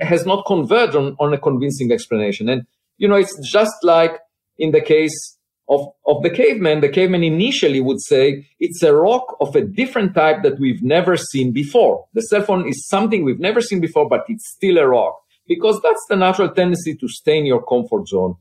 [0.00, 2.48] has not converged on, on a convincing explanation.
[2.48, 2.66] And,
[2.98, 4.20] you know, it's just like
[4.58, 5.35] in the case
[5.68, 10.14] of, of the caveman, the caveman initially would say it's a rock of a different
[10.14, 12.06] type that we've never seen before.
[12.14, 15.80] The cell phone is something we've never seen before, but it's still a rock because
[15.82, 18.36] that's the natural tendency to stay in your comfort zone.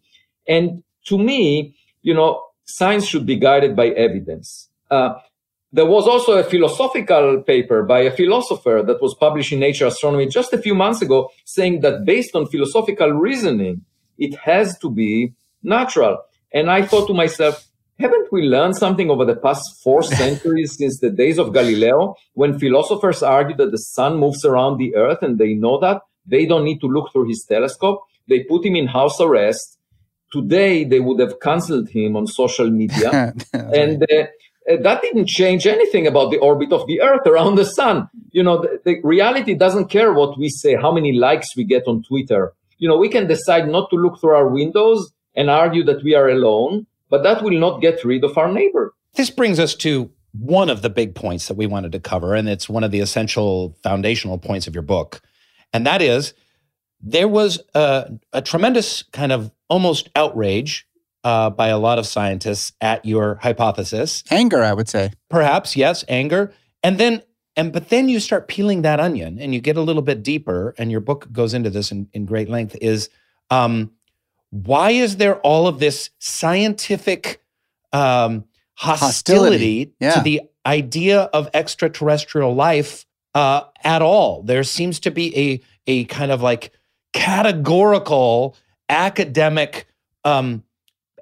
[0.47, 4.69] And to me, you know, science should be guided by evidence.
[4.91, 5.15] Uh,
[5.71, 10.27] there was also a philosophical paper by a philosopher that was published in Nature Astronomy
[10.27, 13.83] just a few months ago saying that based on philosophical reasoning,
[14.17, 15.33] it has to be
[15.63, 16.17] natural.
[16.55, 17.67] And I thought to myself,
[17.99, 22.57] haven't we learned something over the past four centuries since the days of Galileo when
[22.57, 26.01] philosophers argued that the sun moves around the earth and they know that?
[26.25, 28.01] They don't need to look through his telescope.
[28.27, 29.77] They put him in house arrest.
[30.31, 33.33] Today, they would have canceled him on social media.
[33.53, 34.23] and uh,
[34.71, 38.09] uh, that didn't change anything about the orbit of the earth around the sun.
[38.31, 41.83] You know, the, the reality doesn't care what we say, how many likes we get
[41.85, 42.53] on Twitter.
[42.77, 46.15] You know, we can decide not to look through our windows and argue that we
[46.15, 48.93] are alone, but that will not get rid of our neighbor.
[49.13, 52.49] This brings us to one of the big points that we wanted to cover, and
[52.49, 55.21] it's one of the essential foundational points of your book.
[55.73, 56.33] And that is
[57.01, 60.87] there was a, a tremendous kind of almost outrage
[61.23, 64.23] uh, by a lot of scientists at your hypothesis.
[64.31, 65.11] Anger, I would say.
[65.29, 66.53] Perhaps, yes, anger.
[66.83, 67.23] And then
[67.55, 70.75] and but then you start peeling that onion and you get a little bit deeper,
[70.77, 73.09] and your book goes into this in, in great length, is
[73.49, 73.91] um,
[74.63, 77.41] why is there all of this scientific
[77.91, 79.93] um, hostility, hostility.
[79.99, 80.13] Yeah.
[80.13, 84.43] to the idea of extraterrestrial life uh, at all?
[84.43, 86.71] There seems to be a a kind of like
[87.11, 88.55] categorical
[88.87, 89.87] academic
[90.23, 90.63] um,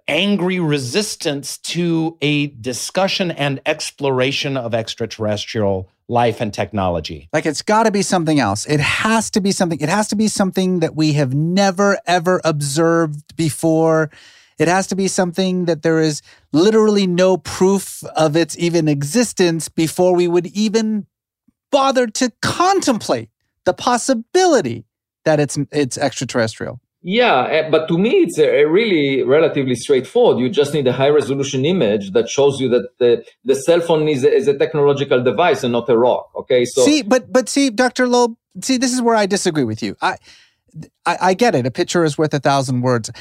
[0.08, 7.30] angry resistance to a discussion and exploration of extraterrestrial life and technology.
[7.34, 8.66] Like it's got to be something else.
[8.66, 9.80] It has to be something.
[9.80, 14.12] It has to be something that we have never ever observed before.
[14.60, 19.70] It has to be something that there is literally no proof of its even existence
[19.70, 21.08] before we would even
[21.72, 23.30] bother to contemplate
[23.66, 24.86] the possibility
[25.26, 26.80] that it's it's extraterrestrial.
[27.06, 30.40] Yeah, eh, but to me, it's a, a really relatively straightforward.
[30.40, 34.08] You just need a high resolution image that shows you that the, the cell phone
[34.08, 36.30] is a, is a technological device and not a rock.
[36.38, 38.08] Okay, so see, but but see, Dr.
[38.08, 39.98] Loeb, see, this is where I disagree with you.
[40.02, 40.16] I
[41.06, 41.66] I, I get it.
[41.66, 43.12] A picture is worth a thousand words.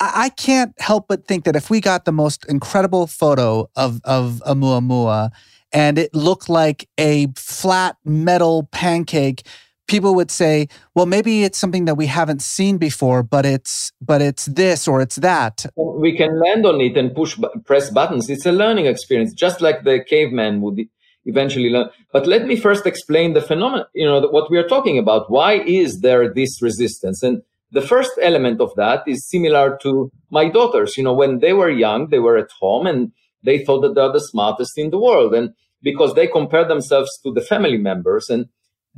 [0.00, 4.00] I, I can't help but think that if we got the most incredible photo of
[4.02, 5.30] of Oumuamua
[5.72, 9.46] and it looked like a flat metal pancake
[9.88, 14.22] people would say, well, maybe it's something that we haven't seen before, but it's but
[14.22, 15.66] it's this or it's that.
[15.76, 18.30] We can land on it and push press buttons.
[18.30, 20.78] It's a learning experience, just like the caveman would
[21.24, 21.88] eventually learn.
[22.12, 23.86] But let me first explain the phenomenon.
[23.94, 25.30] You know what we are talking about.
[25.30, 27.22] Why is there this resistance?
[27.22, 30.96] And the first element of that is similar to my daughters.
[30.96, 34.12] You know, when they were young, they were at home and they thought that they're
[34.12, 38.46] the smartest in the world, and because they compare themselves to the family members and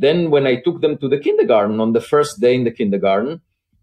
[0.01, 3.41] then when I took them to the kindergarten on the first day in the kindergarten,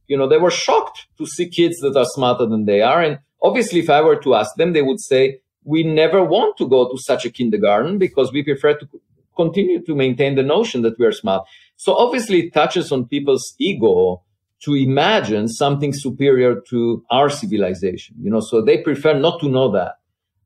[0.08, 3.02] you know, they were shocked to see kids that are smarter than they are.
[3.02, 6.68] And obviously, if I were to ask them, they would say, we never want to
[6.68, 8.88] go to such a kindergarten because we prefer to
[9.36, 11.46] continue to maintain the notion that we are smart.
[11.76, 14.24] So obviously it touches on people's ego
[14.64, 19.72] to imagine something superior to our civilization, you know, so they prefer not to know
[19.72, 19.96] that.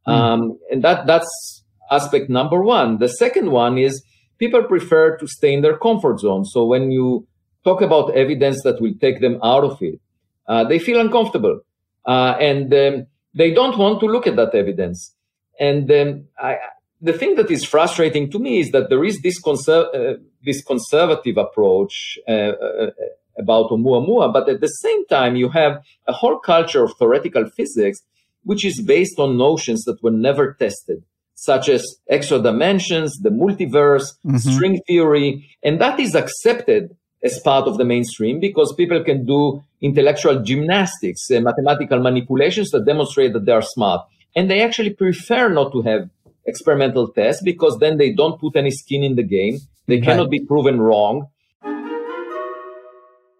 [0.07, 0.11] Mm.
[0.11, 2.97] Um, and that, that's aspect number one.
[2.97, 4.03] The second one is
[4.41, 6.43] people prefer to stay in their comfort zone.
[6.45, 7.27] So when you
[7.63, 9.99] talk about evidence that will take them out of it,
[10.47, 11.61] uh, they feel uncomfortable.
[12.05, 15.15] Uh, and um, they don't want to look at that evidence.
[15.59, 16.57] And um, I,
[16.99, 20.63] the thing that is frustrating to me is that there is this, conser- uh, this
[20.63, 22.89] conservative approach uh, uh,
[23.37, 27.99] about Oumuamua, but at the same time, you have a whole culture of theoretical physics
[28.43, 31.03] which is based on notions that were never tested
[31.41, 34.37] such as extra dimensions, the multiverse, mm-hmm.
[34.37, 39.63] string theory, and that is accepted as part of the mainstream because people can do
[39.81, 44.05] intellectual gymnastics and mathematical manipulations that demonstrate that they are smart.
[44.35, 46.09] And they actually prefer not to have
[46.45, 49.57] experimental tests because then they don't put any skin in the game.
[49.87, 50.03] They right.
[50.03, 51.27] cannot be proven wrong.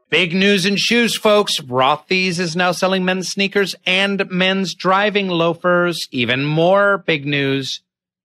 [0.09, 1.59] Big news in shoes, folks.
[1.61, 6.07] Rothy's is now selling men's sneakers and men's driving loafers.
[6.11, 7.81] Even more big news.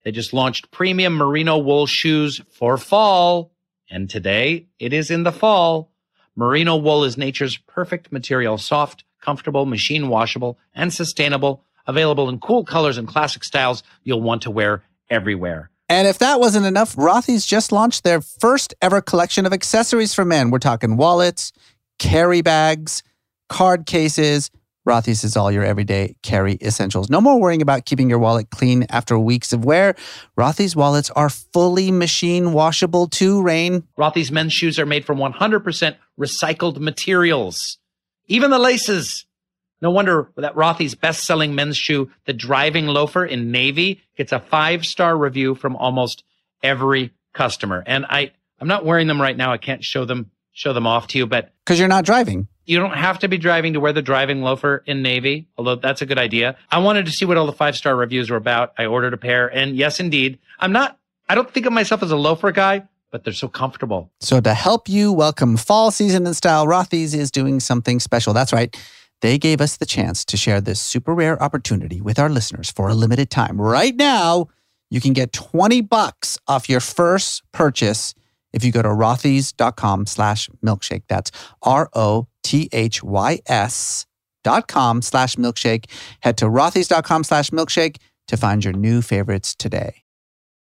[0.07, 3.51] They just launched premium merino wool shoes for fall.
[3.89, 5.91] And today it is in the fall.
[6.33, 12.63] Merino wool is nature's perfect material, soft, comfortable, machine washable, and sustainable, available in cool
[12.63, 15.71] colors and classic styles you'll want to wear everywhere.
[15.89, 20.23] And if that wasn't enough, Rothy's just launched their first ever collection of accessories for
[20.23, 20.51] men.
[20.51, 21.51] We're talking wallets,
[21.99, 23.03] carry bags,
[23.49, 24.51] card cases,
[24.87, 27.09] Rothy's is all your everyday carry essentials.
[27.09, 29.95] No more worrying about keeping your wallet clean after weeks of wear.
[30.37, 33.83] Rothy's wallets are fully machine washable too, Rainn.
[33.99, 37.77] Rothy's men's shoes are made from 100% recycled materials,
[38.27, 39.25] even the laces.
[39.81, 44.39] No wonder that Rothy's best selling men's shoe, the driving loafer in navy, gets a
[44.39, 46.23] five star review from almost
[46.63, 47.83] every customer.
[47.85, 49.51] And I, I'm not wearing them right now.
[49.51, 52.77] I can't show them, show them off to you, but because you're not driving you
[52.77, 56.05] don't have to be driving to wear the driving loafer in Navy, although that's a
[56.05, 56.57] good idea.
[56.69, 58.73] I wanted to see what all the five star reviews were about.
[58.77, 60.99] I ordered a pair, and yes, indeed, I'm not,
[61.29, 64.11] I don't think of myself as a loafer guy, but they're so comfortable.
[64.19, 68.33] So, to help you welcome fall season in style, Rothy's is doing something special.
[68.33, 68.75] That's right.
[69.21, 72.89] They gave us the chance to share this super rare opportunity with our listeners for
[72.89, 73.59] a limited time.
[73.59, 74.47] Right now,
[74.89, 78.13] you can get 20 bucks off your first purchase
[78.53, 81.03] if you go to rothys.com slash milkshake.
[81.07, 84.05] That's R O T H Y S
[84.43, 85.85] dot com slash milkshake.
[86.21, 87.97] Head to rothys.com slash milkshake
[88.29, 90.03] to find your new favorites today.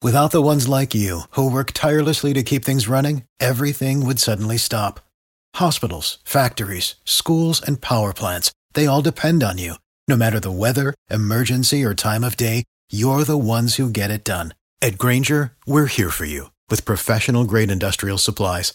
[0.03, 4.59] Without the ones like you who work tirelessly to keep things running, everything would suddenly
[4.59, 5.01] stop.
[5.55, 9.75] Hospitals, factories, schools, and power plants, they all depend on you.
[10.07, 14.22] No matter the weather, emergency, or time of day, you're the ones who get it
[14.25, 14.55] done.
[14.83, 18.74] At Grainger, we're here for you with professional grade industrial supplies.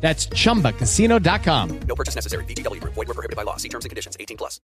[0.00, 1.80] That's chumbacasino.com.
[1.80, 2.44] No purchase necessary.
[2.44, 2.94] VGW Group.
[2.94, 3.56] Void were prohibited by law.
[3.56, 4.16] See terms and conditions.
[4.18, 4.60] 18 plus.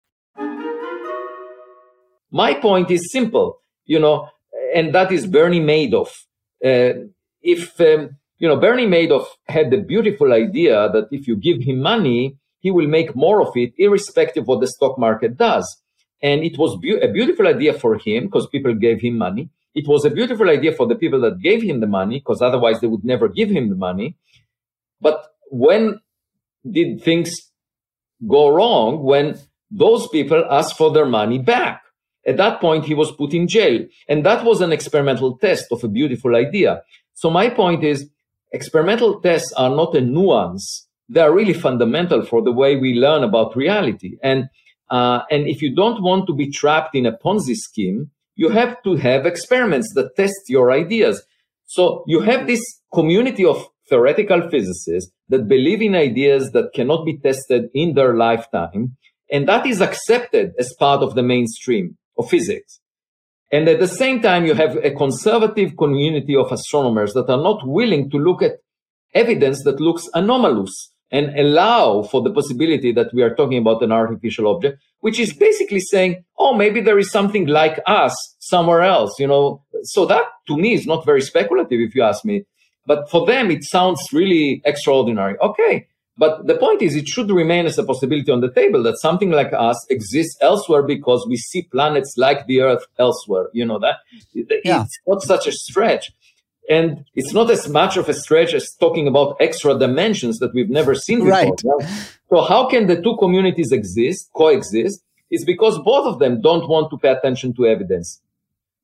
[2.30, 4.28] My point is simple, you know,
[4.74, 6.08] and that is Bernie Madoff.
[6.64, 7.08] Uh,
[7.42, 11.80] if um, you know Bernie Madoff had the beautiful idea that if you give him
[11.80, 15.66] money, he will make more of it, irrespective of what the stock market does.
[16.22, 19.50] And it was be- a beautiful idea for him because people gave him money.
[19.74, 22.80] It was a beautiful idea for the people that gave him the money because otherwise
[22.80, 24.16] they would never give him the money.
[25.02, 26.00] But when
[26.70, 27.50] did things
[28.26, 29.02] go wrong?
[29.02, 29.36] When
[29.72, 31.82] those people asked for their money back.
[32.26, 33.84] At that point, he was put in jail.
[34.08, 36.82] And that was an experimental test of a beautiful idea.
[37.14, 38.08] So my point is
[38.52, 40.86] experimental tests are not a nuance.
[41.08, 44.18] They are really fundamental for the way we learn about reality.
[44.22, 44.48] And,
[44.90, 48.82] uh, and if you don't want to be trapped in a Ponzi scheme, you have
[48.84, 51.22] to have experiments that test your ideas.
[51.66, 57.18] So you have this community of theoretical physicists that believe in ideas that cannot be
[57.18, 58.96] tested in their lifetime.
[59.30, 62.80] And that is accepted as part of the mainstream of physics.
[63.52, 67.66] And at the same time, you have a conservative community of astronomers that are not
[67.66, 68.52] willing to look at
[69.14, 73.92] evidence that looks anomalous and allow for the possibility that we are talking about an
[73.92, 79.18] artificial object, which is basically saying, oh, maybe there is something like us somewhere else,
[79.18, 79.62] you know.
[79.82, 82.44] So that to me is not very speculative, if you ask me.
[82.86, 85.38] But for them, it sounds really extraordinary.
[85.38, 85.86] Okay.
[86.18, 89.30] But the point is, it should remain as a possibility on the table that something
[89.30, 93.48] like us exists elsewhere because we see planets like the Earth elsewhere.
[93.52, 93.96] You know that?
[94.64, 94.82] Yeah.
[94.82, 96.12] It's not such a stretch.
[96.70, 100.70] And it's not as much of a stretch as talking about extra dimensions that we've
[100.70, 101.32] never seen before.
[101.32, 101.60] Right.
[102.28, 105.02] So how can the two communities exist, coexist?
[105.30, 108.20] It's because both of them don't want to pay attention to evidence.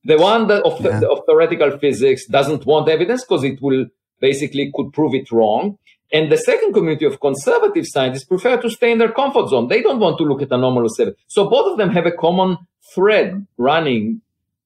[0.05, 1.01] The one that of, Yeah.
[1.11, 3.85] of theoretical physics doesn't want evidence because it will
[4.21, 5.77] basically could prove it wrong.
[6.11, 9.67] And the second community of conservative scientists prefer to stay in their comfort zone.
[9.67, 11.19] They don't want to look at anomalous evidence.
[11.27, 12.57] So both of them have a common
[12.93, 14.21] thread running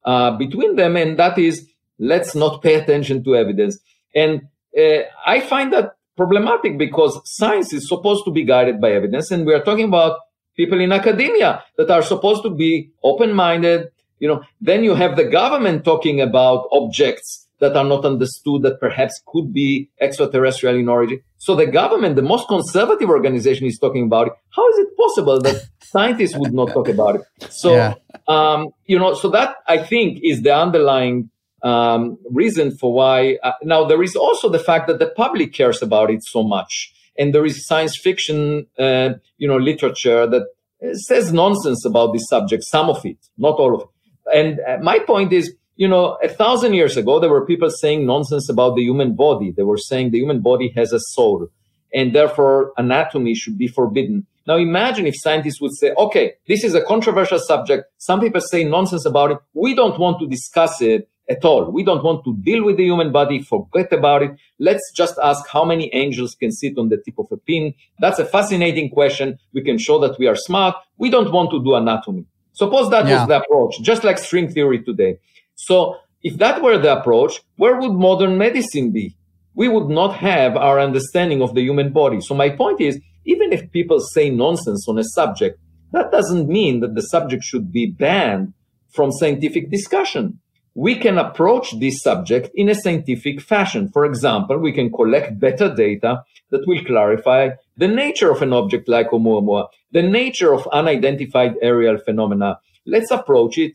[0.06, 1.68] uh, between them, and that is
[2.00, 3.80] let's not pay attention to evidence.
[4.16, 4.44] And
[4.78, 9.46] uh, I find that problematic because science is supposed to be guided by evidence, and
[9.46, 10.20] we are talking about
[10.56, 13.88] people in academia that are supposed to be open-minded.
[14.24, 18.80] You know, then you have the government talking about objects that are not understood that
[18.80, 21.20] perhaps could be extraterrestrial in origin.
[21.40, 24.34] So the government, the most conservative organization, is talking about it.
[24.56, 25.58] How is it possible that
[25.96, 27.24] scientists would not talk about it?
[27.52, 27.96] So, Yeah.
[28.36, 31.30] um, you know, so that I think is the underlying
[31.62, 33.38] um, reason for why.
[33.44, 36.72] Uh, now, there is also the fact that the public cares about it so much,
[37.20, 42.26] and there is science fiction, uh, you know, literature that uh, says nonsense about this
[42.34, 42.64] subject.
[42.64, 43.88] Some of it, not all of it.
[44.34, 48.06] And uh, my point is, you know, a thousand years ago, there were people saying
[48.06, 49.52] nonsense about the human body.
[49.52, 51.48] They were saying the human body has a soul,
[51.94, 54.26] and therefore anatomy should be forbidden.
[54.46, 57.86] Now imagine if scientists would say, okay, this is a controversial subject.
[57.98, 59.38] Some people say nonsense about it.
[59.54, 61.72] We don't want to discuss it at all.
[61.72, 63.42] We don't want to deal with the human body.
[63.42, 64.32] Forget about it.
[64.60, 67.74] Let's just ask how many angels can sit on the tip of a pin.
[68.00, 69.40] That's a fascinating question.
[69.54, 70.76] We can show that we are smart.
[70.98, 72.26] We don't want to do anatomy.
[72.54, 73.20] Suppose that Yeah.
[73.20, 75.18] was the approach, just like string theory today.
[75.56, 79.16] So if that were the approach, where would modern medicine be?
[79.56, 82.22] We would not have our understanding of the human body.
[82.22, 85.60] So my point is, even if people say nonsense on a subject,
[85.92, 88.54] that doesn't mean that the subject should be banned
[88.96, 90.40] from scientific discussion.
[90.76, 93.90] We can approach this subject in a scientific fashion.
[93.90, 98.88] For example, we can collect better data that will clarify the nature of an object
[98.88, 102.60] like Oumuamua, the nature of unidentified aerial phenomena.
[102.86, 103.74] Let's approach it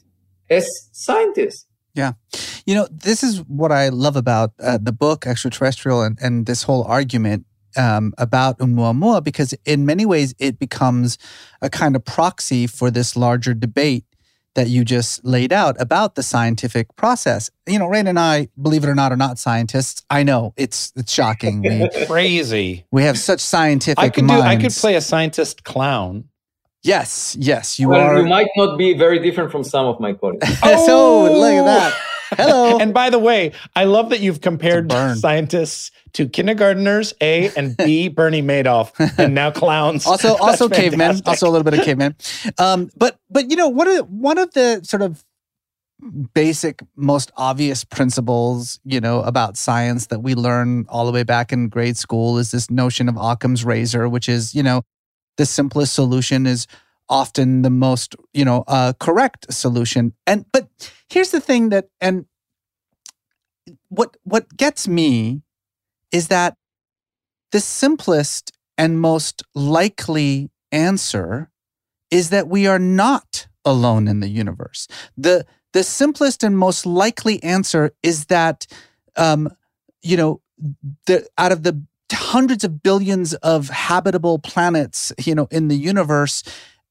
[0.51, 1.67] as scientists.
[1.95, 2.13] Yeah.
[2.67, 6.65] You know, this is what I love about uh, the book Extraterrestrial and, and this
[6.65, 7.47] whole argument
[7.77, 11.19] um, about Oumuamua, because in many ways it becomes
[11.63, 14.05] a kind of proxy for this larger debate
[14.59, 17.49] that you just laid out about the scientific process.
[17.69, 20.05] You know, Rainn and I, believe it or not, are not scientists.
[20.11, 21.63] I know it's it's shocking.
[21.63, 22.85] We Crazy.
[22.91, 24.35] we have such scientific I could do.
[24.35, 26.25] I could play a scientist clown.
[26.83, 28.19] Yes, yes, you well, are.
[28.19, 30.59] you might not be very different from some of my colleagues.
[30.87, 31.93] so look at that.
[31.95, 32.18] Oh!
[32.31, 32.79] Hello.
[32.81, 38.09] and by the way, I love that you've compared scientists to kindergarteners, A, and B,
[38.19, 40.07] Bernie Madoff, and now clowns.
[40.07, 42.15] also also cavemen also a little bit of cavemen
[42.59, 45.25] um but but you know one of one of the sort of
[46.33, 51.53] basic most obvious principles you know about science that we learn all the way back
[51.53, 54.83] in grade school is this notion of occam's razor which is you know
[55.39, 56.67] the simplest solution is
[57.09, 60.69] often the most you know uh, correct solution and but
[61.09, 62.27] here's the thing that and
[63.89, 65.43] what what gets me
[66.13, 66.57] is that
[67.53, 71.51] the simplest and most likely answer
[72.11, 74.89] is that we are not alone in the universe.
[75.17, 78.67] The the simplest and most likely answer is that
[79.17, 79.51] um,
[80.03, 80.41] you know
[81.07, 81.83] the out of the
[82.13, 86.43] hundreds of billions of habitable planets, you know, in the universe,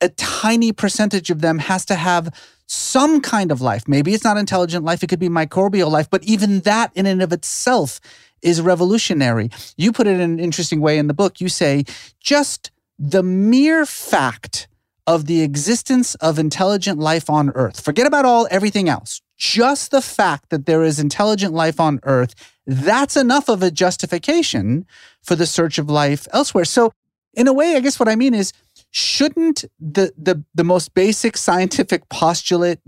[0.01, 2.33] a tiny percentage of them has to have
[2.67, 3.87] some kind of life.
[3.87, 7.21] Maybe it's not intelligent life, it could be microbial life, but even that in and
[7.21, 7.99] of itself
[8.41, 9.49] is revolutionary.
[9.77, 11.41] You put it in an interesting way in the book.
[11.41, 11.85] You say
[12.19, 14.67] just the mere fact
[15.05, 20.01] of the existence of intelligent life on Earth, forget about all everything else, just the
[20.01, 22.35] fact that there is intelligent life on Earth,
[22.65, 24.85] that's enough of a justification
[25.23, 26.65] for the search of life elsewhere.
[26.65, 26.91] So,
[27.33, 28.51] in a way, I guess what I mean is,
[28.91, 32.79] shouldn't the the the most basic scientific postulate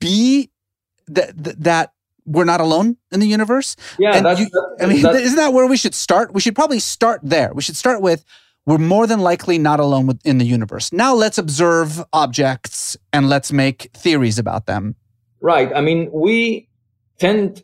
[0.00, 0.50] be
[1.06, 1.92] that that,
[2.26, 3.76] we're not alone in the universe?
[3.98, 6.32] Yeah, And that's, you- that's- I mean, that's- isn't that where we should start?
[6.32, 7.52] We should probably start there.
[7.54, 8.24] We should start with
[8.66, 10.90] we're more than likely not alone in the universe.
[10.90, 14.96] Now let's observe objects and let's make theories about them.
[15.42, 15.70] Right.
[15.74, 16.70] I mean, we
[17.18, 17.62] tend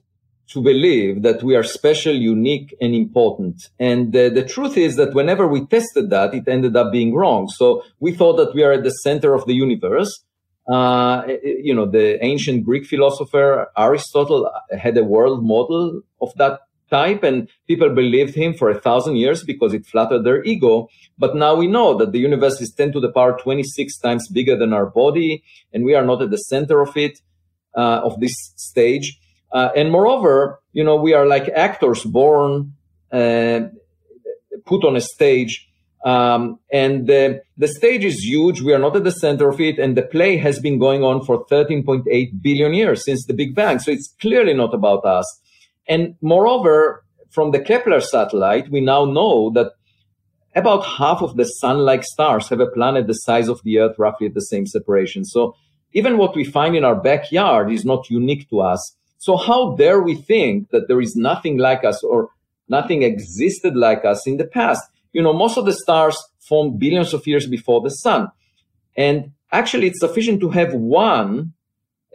[0.50, 3.68] to believe that we are special, unique, and important.
[3.78, 7.48] And uh, the truth is that whenever we tested that, it ended up being wrong.
[7.48, 10.24] So we thought that we are at the center of the universe.
[10.68, 17.22] Uh, you know, the ancient Greek philosopher Aristotle had a world model of that type,
[17.22, 20.88] and people believed him for a thousand years because it flattered their ego.
[21.16, 24.56] But now we know that the universe is 10 to the power 26 times bigger
[24.56, 27.20] than our body, and we are not at the center of it,
[27.76, 29.19] uh, of this stage.
[29.52, 32.74] Uh, and moreover, you know, we are like actors born,
[33.12, 33.60] uh,
[34.64, 35.68] put on a stage.
[36.04, 38.62] Um, and the, the stage is huge.
[38.62, 39.78] We are not at the center of it.
[39.78, 43.78] And the play has been going on for 13.8 billion years since the Big Bang.
[43.80, 45.26] So it's clearly not about us.
[45.88, 49.72] And moreover, from the Kepler satellite, we now know that
[50.54, 54.26] about half of the sun-like stars have a planet the size of the Earth, roughly
[54.26, 55.24] at the same separation.
[55.24, 55.54] So
[55.92, 58.96] even what we find in our backyard is not unique to us.
[59.20, 62.30] So how dare we think that there is nothing like us or
[62.68, 64.82] nothing existed like us in the past?
[65.12, 68.28] You know, most of the stars formed billions of years before the sun.
[68.96, 71.52] And actually, it's sufficient to have one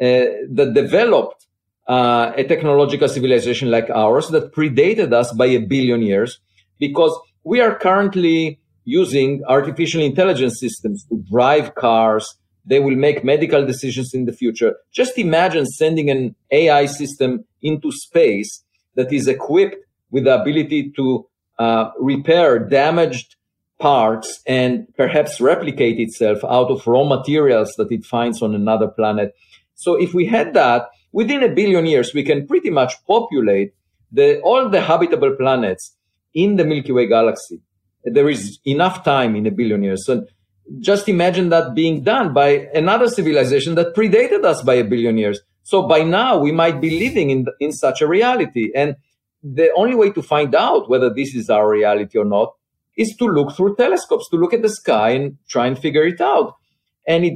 [0.01, 1.45] uh, that developed
[1.87, 6.39] uh, a technological civilization like ours that predated us by a billion years
[6.79, 12.35] because we are currently using artificial intelligence systems to drive cars.
[12.65, 14.75] They will make medical decisions in the future.
[14.91, 18.63] Just imagine sending an AI system into space
[18.95, 19.77] that is equipped
[20.09, 21.27] with the ability to
[21.59, 23.35] uh, repair damaged
[23.79, 29.35] parts and perhaps replicate itself out of raw materials that it finds on another planet.
[29.75, 33.73] So if we had that, within a billion years, we can pretty much populate
[34.11, 35.95] the, all the habitable planets
[36.33, 37.61] in the Milky Way galaxy.
[38.03, 40.05] There is enough time in a billion years.
[40.05, 40.25] So
[40.79, 45.39] just imagine that being done by another civilization that predated us by a billion years.
[45.63, 48.71] So by now we might be living in, in such a reality.
[48.75, 48.95] And
[49.43, 52.53] the only way to find out whether this is our reality or not
[52.97, 56.21] is to look through telescopes, to look at the sky and try and figure it
[56.21, 56.55] out.
[57.07, 57.33] And it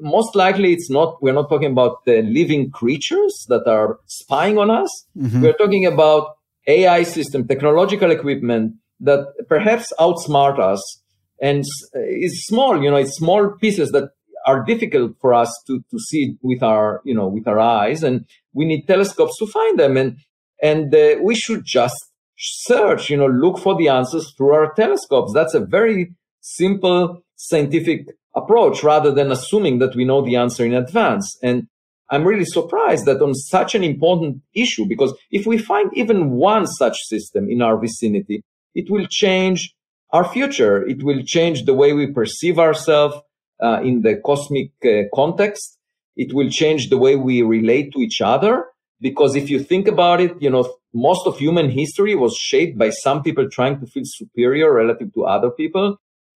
[0.00, 1.22] most likely it's not.
[1.22, 5.06] We're not talking about the living creatures that are spying on us.
[5.16, 5.40] Mhm.
[5.40, 11.02] We're talking about AI system, technological equipment that perhaps outsmart us
[11.40, 11.64] and
[11.94, 12.82] it's small.
[12.82, 14.10] You know, it's small pieces that
[14.46, 18.26] are difficult for us to to see with our you know with our eyes, and
[18.52, 19.96] we need telescopes to find them.
[19.96, 20.18] And
[20.62, 21.96] and uh, we should just
[22.38, 23.10] search.
[23.10, 25.32] You know, look for the answers through our telescopes.
[25.32, 30.74] That's a very simple scientific approach rather than assuming that we know the answer in
[30.74, 31.38] advance.
[31.42, 31.68] And
[32.10, 36.66] I'm really surprised that on such an important issue, because if we find even one
[36.66, 38.42] such system in our vicinity,
[38.74, 39.74] it will change
[40.14, 40.76] our future.
[40.86, 43.16] It will change the way we perceive ourselves
[43.60, 45.76] uh, in the cosmic uh, context.
[46.16, 48.66] It will change the way we relate to each other.
[49.00, 52.90] Because if you think about it, you know, most of human history was shaped by
[52.90, 55.96] some people trying to feel superior relative to other people.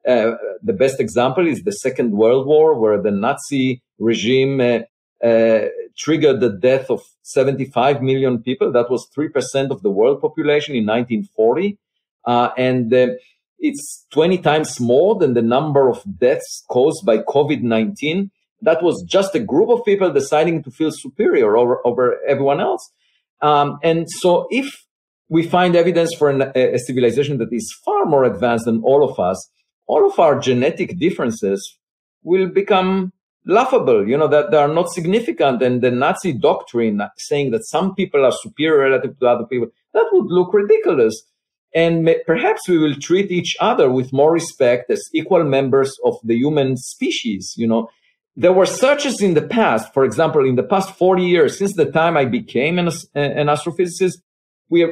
[0.09, 4.79] Uh, the best example is the Second World War, where the Nazi regime uh,
[5.23, 5.67] uh,
[5.99, 8.73] triggered the death of 75 million people.
[8.73, 11.79] That was 3% of the world population in 1940.
[12.25, 12.93] Uh, and
[13.59, 18.31] it's 20 times more than the number of deaths caused by COVID 19.
[18.63, 22.91] That was just a group of people deciding to feel superior over, over everyone else.
[23.43, 24.75] Um, and so if
[25.29, 29.09] we find evidence for an, a, a civilization that is far more advanced than all
[29.09, 29.51] of us,
[29.87, 31.79] all of our genetic differences
[32.23, 33.13] will become
[33.47, 35.63] laughable, you know, that they are not significant.
[35.63, 40.07] And the Nazi doctrine saying that some people are superior relative to other people, that
[40.13, 41.23] would look ridiculous.
[41.77, 46.35] And perhaps we will treat each other with more respect as equal members of the
[46.35, 47.91] human species, you know.
[48.35, 51.91] There were searches in the past, for example, in the past 40 years, since the
[51.91, 54.15] time I became an, an astrophysicist,
[54.71, 54.91] we have,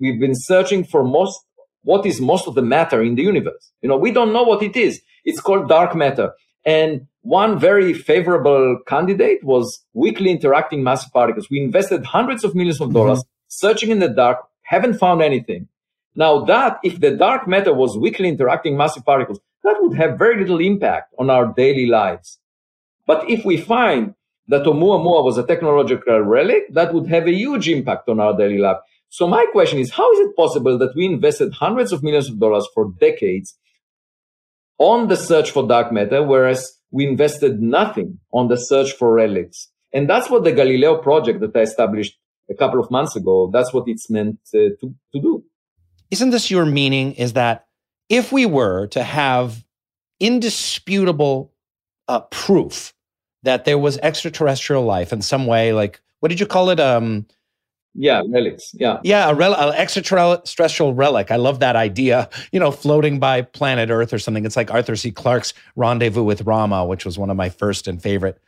[0.00, 1.38] we've been searching for most,
[1.82, 3.70] what is most of the matter in the universe.
[3.82, 5.02] You know, we don't know what it is.
[5.26, 6.32] It's called dark matter.
[6.64, 11.48] And one very favorable candidate was weakly interacting massive particles.
[11.50, 13.48] We invested hundreds of millions of dollars mm-hmm.
[13.48, 15.68] searching in the dark, haven't found anything.
[16.14, 20.38] Now that, if the dark matter was weakly interacting massive particles, that would have very
[20.40, 22.38] little impact on our daily lives.
[23.06, 24.14] But if we find
[24.48, 28.58] that Oumuamua was a technological relic, that would have a huge impact on our daily
[28.58, 28.78] life.
[29.08, 32.38] So my question is, how is it possible that we invested hundreds of millions of
[32.38, 33.56] dollars for decades
[34.78, 39.68] on the search for dark matter, whereas we invested nothing on the search for relics.
[39.92, 42.18] And that's what the Galileo project that I established
[42.50, 45.44] a couple of months ago, that's what it's meant uh, to, to do.
[46.12, 47.14] Isn't this your meaning?
[47.14, 47.66] Is that
[48.10, 49.64] if we were to have
[50.20, 51.50] indisputable
[52.06, 52.92] uh, proof
[53.44, 56.78] that there was extraterrestrial life in some way, like what did you call it?
[56.78, 57.24] Um,
[57.94, 58.72] yeah, relics.
[58.74, 59.00] Yeah.
[59.02, 61.30] Yeah, a rel- an extraterrestrial relic.
[61.30, 62.28] I love that idea.
[62.52, 64.44] You know, floating by planet Earth or something.
[64.44, 65.10] It's like Arthur C.
[65.10, 68.38] Clarke's Rendezvous with Rama, which was one of my first and favorite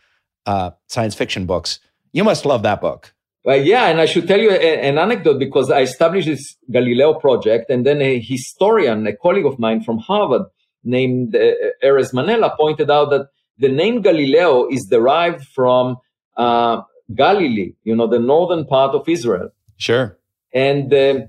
[0.44, 1.80] uh, science fiction books.
[2.12, 3.13] You must love that book.
[3.44, 7.14] Well, yeah, and I should tell you a, an anecdote because I established this Galileo
[7.14, 10.46] project, and then a historian, a colleague of mine from Harvard
[10.82, 11.52] named uh,
[11.84, 13.28] Erez Manela, pointed out that
[13.58, 15.96] the name Galileo is derived from
[16.38, 16.80] uh,
[17.14, 19.50] Galilee, you know, the northern part of Israel.
[19.76, 20.18] Sure.
[20.52, 21.20] And uh,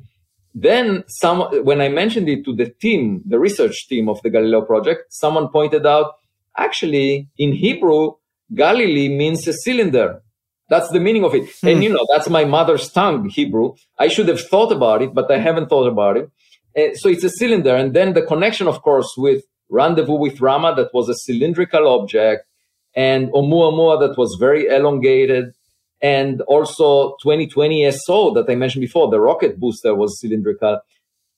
[0.54, 4.62] then some, when I mentioned it to the team, the research team of the Galileo
[4.62, 6.14] project, someone pointed out,
[6.58, 8.14] actually, in Hebrew,
[8.54, 10.22] Galilee means a cylinder.
[10.70, 11.50] That's the meaning of it.
[11.62, 11.68] Hmm.
[11.68, 13.74] And you know, that's my mother's tongue, Hebrew.
[14.00, 16.32] I should have thought about it, but I haven't thought about it.
[16.78, 17.76] Uh, so it's a cylinder.
[17.76, 22.46] And then the connection, of course, with Rendezvous with Rama, that was a cylindrical object,
[22.96, 25.54] and Oumuamua, that was very elongated
[26.02, 30.80] and also 2020 SO that I mentioned before, the rocket booster was cylindrical.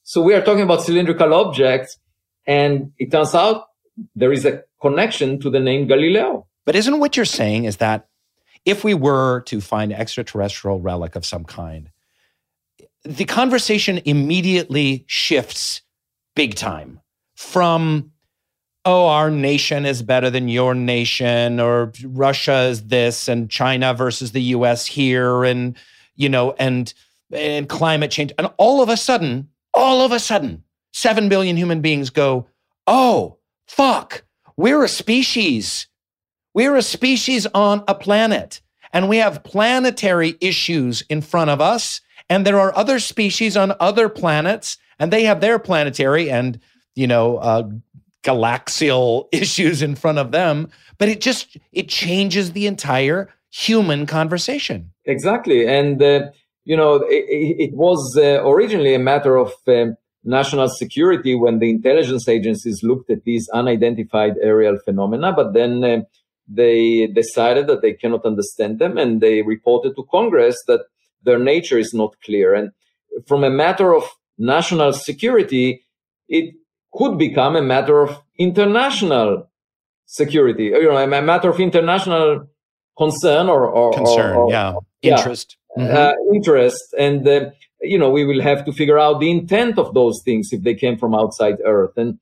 [0.04, 1.98] So we are talking about cylindrical objects,
[2.46, 3.68] and it turns out
[4.16, 6.48] there is a connection to the name Galileo.
[6.66, 8.08] But isn't what you're saying is that
[8.66, 11.90] if we were to find extraterrestrial relic of some kind,
[13.04, 15.82] the conversation immediately shifts
[16.36, 17.00] big time
[17.36, 18.12] from
[18.88, 24.32] oh, our nation is better than your nation, or Russia is this, and China versus
[24.32, 25.76] the US here, and,
[26.16, 26.94] you know, and,
[27.34, 28.32] and climate change.
[28.38, 32.48] And all of a sudden, all of a sudden, 7 billion human beings go,
[32.88, 33.38] oh,
[33.68, 34.24] fuck,
[34.56, 35.88] we're a species.
[36.58, 42.02] We're a species on a planet, and we have planetary issues in front of us.
[42.32, 46.60] And there are other species on other planets, and they have their planetary and
[46.96, 47.70] you know, uh,
[48.24, 54.92] galaxial issues in front of them, but it just it changes the entire human conversation.
[55.06, 56.22] Exactly, and uh,
[56.66, 61.70] you know it, it was uh, originally a matter of um, national security when the
[61.70, 66.08] intelligence agencies looked at these unidentified aerial phenomena, but then.
[66.50, 70.82] Uh, they decided that they cannot understand them and they reported to Congress that
[71.24, 72.54] their nature is not clear.
[72.54, 72.72] And
[73.28, 74.04] from a matter of
[74.38, 75.84] national security,
[76.30, 76.56] it
[76.94, 79.50] could become a matter of international
[80.06, 82.48] security, you know, a matter of international
[82.98, 85.96] concern or, or concern, or, or, yeah, interest, mm-hmm.
[85.96, 87.50] uh, interest, and uh,
[87.82, 90.74] you know, we will have to figure out the intent of those things if they
[90.74, 92.20] came from outside Earth, and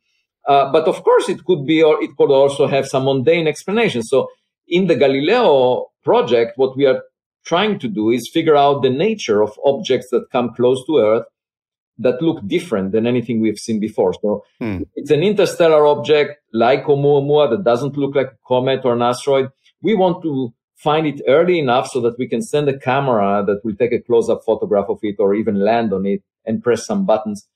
[0.48, 4.04] uh, but of course, it could be, or it could also have some mundane explanation.
[4.04, 4.30] So,
[4.68, 7.02] in the Galileo project, what we are
[7.46, 11.26] trying to do is figure out the nature of objects that come close to Earth
[11.98, 14.14] that look different than anything we've seen before.
[14.22, 14.82] So hmm.
[14.96, 19.50] it's an interstellar object like Oumuamua that doesn't look like a comet or an asteroid.
[19.82, 23.64] We want to find it early enough so that we can send a camera that
[23.64, 27.06] will take a close-up photograph of it or even land on it and press some
[27.06, 27.48] buttons.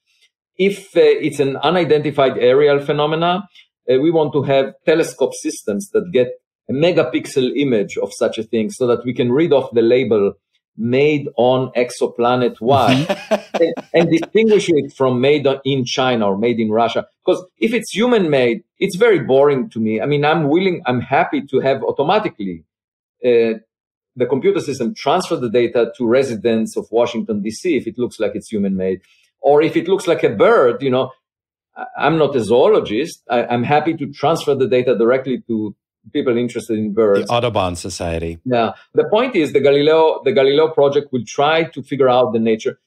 [0.59, 3.47] If uh, it's an unidentified aerial phenomena,
[3.89, 6.27] uh, we want to have telescope systems that get
[6.69, 10.33] a megapixel image of such a thing so that we can read off the label
[10.77, 13.05] made on exoplanet Y
[13.53, 17.05] and, and, distinguish it from made in China or made in Russia.
[17.25, 19.99] Because if it's human made, it's very boring to me.
[19.99, 22.63] I mean, I'm willing, I'm happy to have automatically
[23.25, 23.59] uh,
[24.15, 27.75] the computer system transfer the data to residents of Washington, D.C.
[27.75, 29.01] if it looks like it's human made.
[29.41, 31.11] Or if it looks like a bird, you know,
[31.97, 33.23] I'm not a zoologist.
[33.29, 35.75] I, am happy to transfer the data directly to
[36.11, 37.27] people interested in birds.
[37.27, 38.39] The Audubon Society.
[38.45, 38.73] Yeah.
[38.93, 42.79] The point is the Galileo, the Galileo project will try to figure out the nature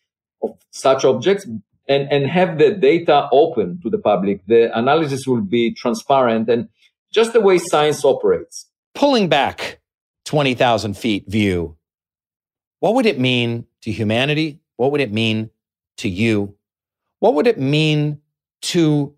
[0.42, 1.46] of such objects
[1.88, 4.44] and, and have the data open to the public.
[4.46, 6.68] The analysis will be transparent and
[7.12, 8.66] just the way science operates.
[8.94, 9.80] Pulling back
[10.24, 11.76] 20,000 feet view,
[12.80, 14.60] what would it mean to humanity?
[14.76, 15.50] What would it mean
[15.98, 16.54] to you?
[17.20, 18.20] What would it mean
[18.62, 19.14] to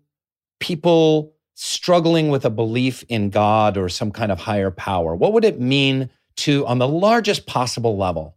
[0.59, 5.15] people struggling with a belief in God or some kind of higher power?
[5.15, 8.35] What would it mean to, on the largest possible level,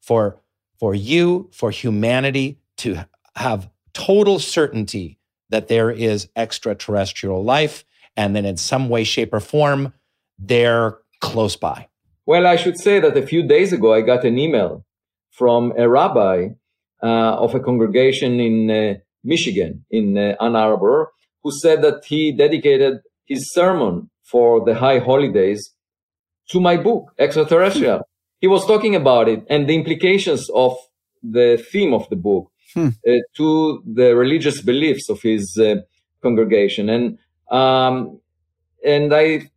[0.00, 0.40] for,
[0.78, 3.06] for you, for humanity to
[3.36, 5.18] have total certainty
[5.50, 7.84] that there is extraterrestrial life
[8.16, 9.92] and then in some way, shape, or form,
[10.38, 11.88] they're close by?
[12.26, 14.84] Well, I should say that a few days ago, I got an email
[15.30, 16.50] from a rabbi
[17.06, 23.00] of a congregation in uh, Michigan, in uh, Ann Arbor, who said that he dedicated
[23.26, 25.70] his sermon for the high holidays
[26.50, 28.00] to my book, Extraterrestrial.
[28.40, 30.76] he was talking about it and the implications of
[31.22, 32.88] the theme of the book hmm.
[33.08, 35.76] uh, to the religious beliefs of his uh,
[36.22, 36.88] congregation.
[36.90, 37.18] And,
[37.50, 38.20] um,
[38.84, 39.50] and I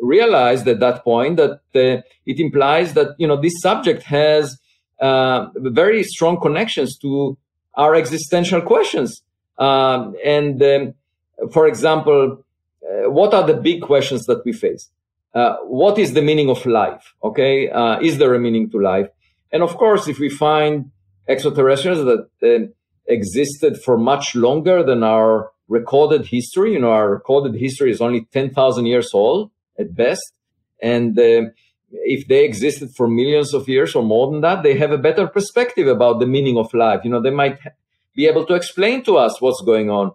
[0.00, 4.58] realized at that point that uh, it implies that, you know, this subject has
[5.00, 7.36] uh, very strong connections to
[7.74, 9.22] our existential questions.
[9.58, 10.94] Um, and um,
[11.52, 12.44] for example,
[12.82, 14.88] uh, what are the big questions that we face?
[15.34, 17.14] Uh, what is the meaning of life?
[17.22, 19.08] Okay, uh, is there a meaning to life?
[19.52, 20.90] And of course, if we find
[21.28, 22.66] extraterrestrials that uh,
[23.06, 28.26] existed for much longer than our recorded history, you know, our recorded history is only
[28.32, 30.32] ten thousand years old at best,
[30.80, 31.42] and uh,
[32.04, 35.26] if they existed for millions of years or more than that, they have a better
[35.26, 37.00] perspective about the meaning of life.
[37.04, 37.58] You know, they might
[38.14, 40.12] be able to explain to us what's going on.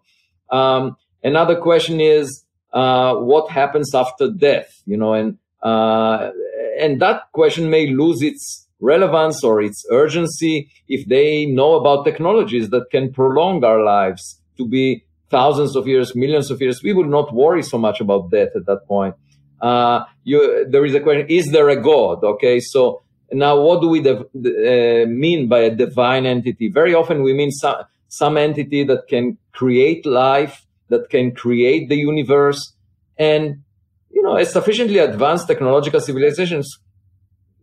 [0.49, 6.31] Um, another question is uh, what happens after death, you know, and uh,
[6.79, 12.69] and that question may lose its relevance or its urgency if they know about technologies
[12.71, 16.81] that can prolong our lives to be thousands of years, millions of years.
[16.83, 19.15] We would not worry so much about death at that point.
[19.61, 22.23] Uh, you, there is a question: Is there a God?
[22.23, 26.69] Okay, so now what do we uh, mean by a divine entity?
[26.69, 27.75] Very often we mean some
[28.07, 32.73] some entity that can create life that can create the universe.
[33.17, 33.63] And,
[34.11, 36.77] you know, as sufficiently advanced technological civilizations,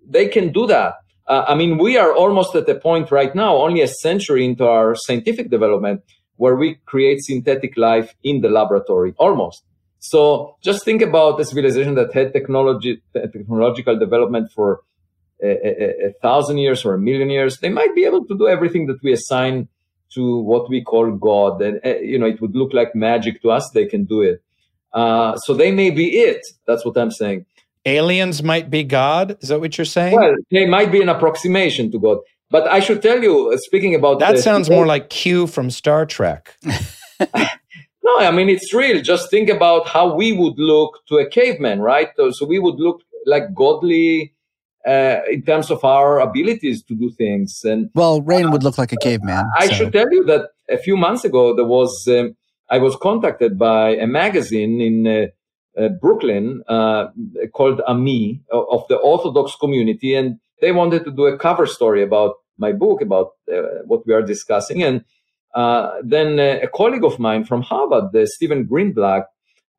[0.04, 0.94] they can do that.
[1.26, 4.66] Uh, I mean, we are almost at the point right now, only a century into
[4.66, 6.02] our scientific development,
[6.36, 9.62] where we create synthetic life in the laboratory, almost.
[10.00, 14.80] So just think about a civilization that had technology, technological development for
[15.42, 17.58] a, a, a, thousand years or a million years.
[17.58, 19.68] They might be able to do everything that we assign
[20.14, 21.60] to what we call God.
[21.62, 23.70] And, uh, you know, it would look like magic to us.
[23.70, 24.42] They can do it.
[24.92, 26.46] Uh, so they may be it.
[26.66, 27.46] That's what I'm saying.
[27.84, 29.36] Aliens might be God.
[29.40, 30.14] Is that what you're saying?
[30.14, 32.18] Well, they might be an approximation to God.
[32.50, 36.06] But I should tell you, uh, speaking about that, sounds more like Q from Star
[36.06, 36.56] Trek.
[38.08, 39.00] no, I mean it's real.
[39.02, 42.08] Just think about how we would look to a caveman, right?
[42.30, 44.32] So we would look like godly
[44.86, 47.60] uh, in terms of our abilities to do things.
[47.64, 49.44] And well, Rainn would look like a caveman.
[49.58, 49.74] I so.
[49.74, 52.36] should tell you that a few months ago there was um,
[52.70, 55.26] I was contacted by a magazine in uh,
[55.80, 57.06] uh, Brooklyn uh,
[57.52, 62.36] called Ami of the Orthodox community, and they wanted to do a cover story about
[62.58, 64.82] my book about uh, what we are discussing.
[64.82, 65.02] And uh,
[65.54, 69.24] then a colleague of mine from Harvard, the Stephen Greenblatt,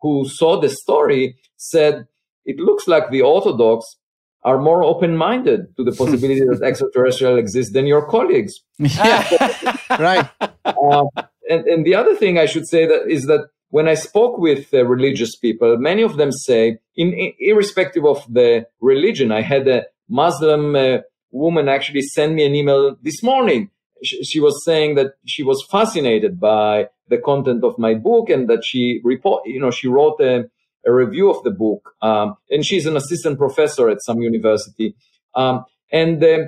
[0.01, 2.07] who saw the story, said
[2.45, 3.97] it looks like the Orthodox
[4.43, 8.53] are more open-minded to the possibility that extraterrestrial exists than your colleagues.
[8.78, 10.30] Yeah, right.
[10.65, 11.05] Uh,
[11.49, 14.74] and, and the other thing I should say that is that when I spoke with
[14.74, 19.67] uh, religious people, many of them say, in, in, irrespective of the religion, I had
[19.67, 20.99] a Muslim uh,
[21.32, 23.70] woman actually send me an email this morning.
[24.03, 28.63] She, was saying that she was fascinated by the content of my book and that
[28.63, 30.49] she report, you know, she wrote a
[30.85, 34.95] a review of the book, um, and she's an assistant professor at some university.
[35.35, 36.47] Um, and uh,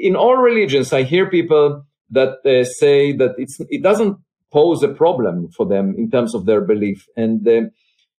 [0.00, 4.18] in all religions, I hear people that uh, say that it's, it doesn't
[4.52, 7.06] pose a problem for them in terms of their belief.
[7.16, 7.62] And uh,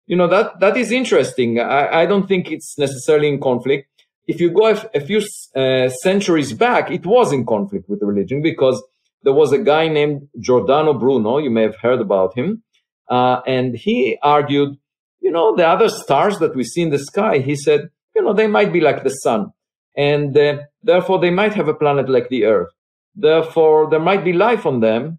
[0.06, 1.60] you know that that is interesting.
[1.60, 3.88] I, I don't think it's necessarily in conflict.
[4.26, 5.22] If you go a, few
[5.56, 8.82] uh, centuries back, it was in conflict with religion because
[9.22, 11.38] there was a guy named Giordano Bruno.
[11.38, 12.62] You may have heard about him,
[13.08, 14.78] uh, and he argued,
[15.20, 17.38] you know, the other stars that we see in the sky.
[17.38, 19.52] He said, you know, they might be like the sun,
[19.96, 22.72] and uh, therefore they might have a planet like the Earth.
[23.14, 25.18] Therefore, there might be life on them,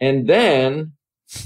[0.00, 0.92] and then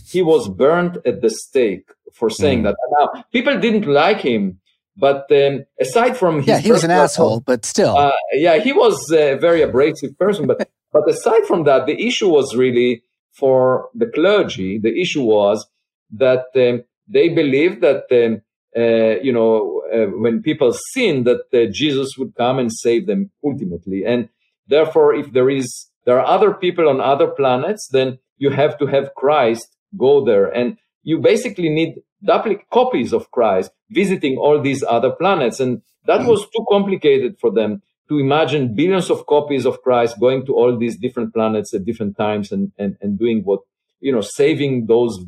[0.06, 2.64] he was burnt at the stake for saying mm.
[2.64, 2.76] that.
[2.98, 4.60] Now, people didn't like him,
[4.96, 8.98] but um, aside from yeah, he was an asshole, but still, uh, yeah, he was
[9.12, 10.46] a very abrasive person.
[10.46, 14.78] But but aside from that, the issue was really for the clergy.
[14.78, 15.66] The issue was
[16.12, 18.42] that um, they believed that um,
[18.76, 23.30] uh, you know uh, when people sin, that uh, Jesus would come and save them
[23.44, 24.28] ultimately, and
[24.66, 28.86] therefore, if there is there are other people on other planets, then you have to
[28.86, 30.46] have Christ go there.
[30.46, 35.60] And you basically need duplicate copies of Christ visiting all these other planets.
[35.60, 40.44] And that was too complicated for them to imagine billions of copies of Christ going
[40.46, 43.60] to all these different planets at different times and, and, and doing what,
[44.00, 45.18] you know, saving those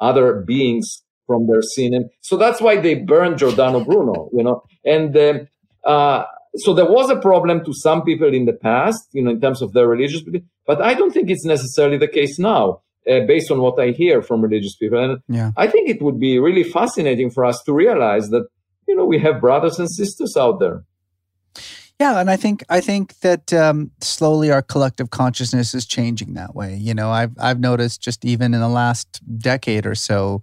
[0.00, 1.94] other beings from their sin.
[1.94, 5.48] And so that's why they burned Giordano Bruno, you know, and, um,
[5.84, 6.24] uh,
[6.56, 9.62] so there was a problem to some people in the past, you know, in terms
[9.62, 13.50] of their religious belief, but I don't think it's necessarily the case now, uh, based
[13.50, 14.98] on what I hear from religious people.
[14.98, 15.52] And yeah.
[15.56, 18.46] I think it would be really fascinating for us to realize that,
[18.88, 20.84] you know, we have brothers and sisters out there.
[22.00, 26.54] Yeah, and I think I think that um, slowly our collective consciousness is changing that
[26.54, 26.74] way.
[26.74, 30.40] You know, I've I've noticed just even in the last decade or so,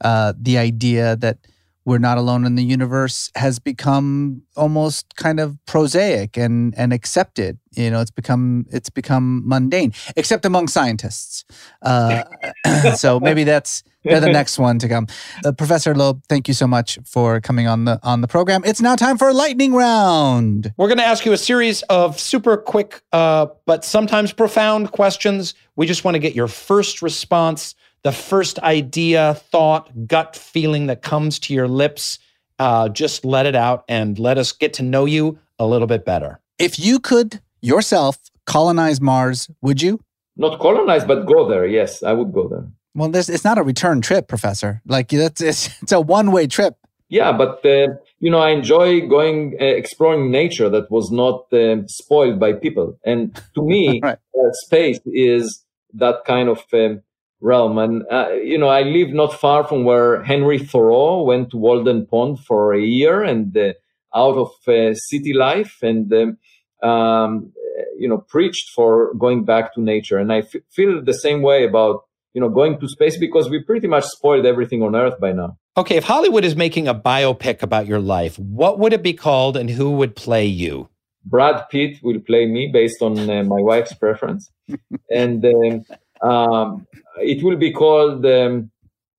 [0.00, 1.36] uh, the idea that
[1.84, 7.58] we're not alone in the universe has become almost kind of prosaic and and accepted.
[7.72, 11.44] You know it's become it's become mundane except among scientists.
[11.82, 12.24] Uh,
[12.96, 15.06] so maybe that's they're the next one to come.
[15.44, 18.62] Uh, professor loeb thank you so much for coming on the on the program.
[18.64, 20.72] It's now time for a lightning round.
[20.76, 25.54] We're going to ask you a series of super quick uh, but sometimes profound questions.
[25.76, 27.74] We just want to get your first response
[28.04, 32.18] the first idea, thought, gut feeling that comes to your lips,
[32.58, 36.04] uh, just let it out and let us get to know you a little bit
[36.04, 36.38] better.
[36.58, 40.00] If you could yourself colonize Mars, would you?
[40.36, 41.66] Not colonize, but go there.
[41.66, 42.66] Yes, I would go there.
[42.94, 44.82] Well, this it's not a return trip, Professor.
[44.86, 46.76] Like it's it's, it's a one way trip.
[47.08, 51.86] Yeah, but uh, you know, I enjoy going uh, exploring nature that was not uh,
[51.86, 52.98] spoiled by people.
[53.04, 54.18] And to me, right.
[54.34, 57.02] Uh, space is that kind of um,
[57.44, 57.78] realm.
[57.78, 62.06] And, uh, you know, I live not far from where Henry Thoreau went to Walden
[62.06, 63.74] Pond for a year and uh,
[64.14, 67.52] out of uh, city life and, um, um,
[67.98, 70.18] you know, preached for going back to nature.
[70.18, 73.62] And I f- feel the same way about, you know, going to space because we
[73.62, 75.58] pretty much spoiled everything on Earth by now.
[75.76, 79.56] Okay, if Hollywood is making a biopic about your life, what would it be called
[79.56, 80.88] and who would play you?
[81.26, 84.50] Brad Pitt will play me based on uh, my wife's preference.
[85.10, 85.84] and um,
[86.24, 86.86] um,
[87.18, 88.70] it will be called um,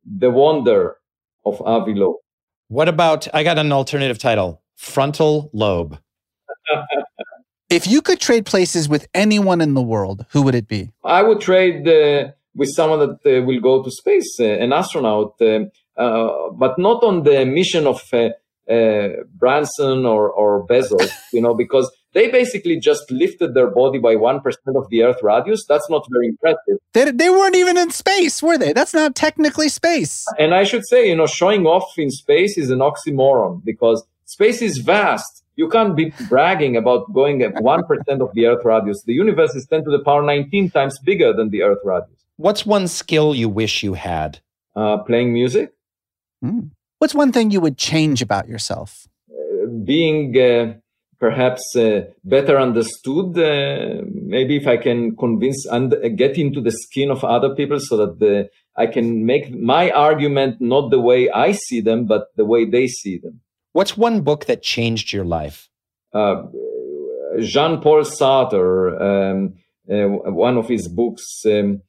[0.05, 0.97] The Wonder
[1.45, 2.17] of Avi Loeb.
[2.67, 5.99] What about, I got an alternative title Frontal Lobe.
[7.69, 10.91] if you could trade places with anyone in the world, who would it be?
[11.03, 15.35] I would trade uh, with someone that uh, will go to space, uh, an astronaut,
[15.41, 18.29] um, uh, but not on the mission of uh,
[18.71, 24.15] uh, Branson or, or Bezos, you know, because they basically just lifted their body by
[24.15, 24.41] 1%
[24.75, 25.65] of the Earth radius.
[25.67, 26.77] That's not very impressive.
[26.93, 28.71] They, they weren't even in space, were they?
[28.71, 30.25] That's not technically space.
[30.39, 34.61] And I should say, you know, showing off in space is an oxymoron because space
[34.61, 35.43] is vast.
[35.57, 37.81] You can't be bragging about going at 1%
[38.21, 39.03] of the Earth radius.
[39.03, 42.25] The universe is 10 to the power 19 times bigger than the Earth radius.
[42.37, 44.39] What's one skill you wish you had?
[44.73, 45.73] Uh, playing music.
[46.43, 46.71] Mm.
[46.99, 49.05] What's one thing you would change about yourself?
[49.29, 50.75] Uh, being uh,
[51.19, 53.37] perhaps uh, better understood.
[53.37, 57.97] Uh, maybe if I can convince and get into the skin of other people so
[57.97, 62.45] that the, I can make my argument not the way I see them, but the
[62.45, 63.41] way they see them.
[63.73, 65.69] What's one book that changed your life?
[66.13, 66.43] Uh,
[67.39, 69.55] Jean Paul Sartre, um,
[69.91, 71.81] uh, one of his books um,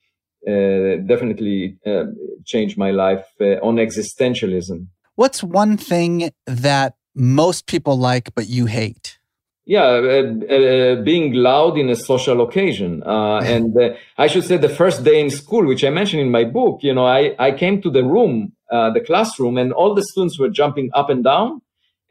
[0.46, 2.04] uh, definitely uh,
[2.44, 4.88] changed my life on existentialism.
[5.14, 9.18] What's one thing that most people like but you hate?
[9.64, 13.02] Yeah, uh, uh, being loud in a social occasion.
[13.02, 16.30] Uh, and uh, I should say the first day in school, which I mentioned in
[16.30, 19.94] my book, you know, I, I came to the room, uh, the classroom, and all
[19.94, 21.62] the students were jumping up and down.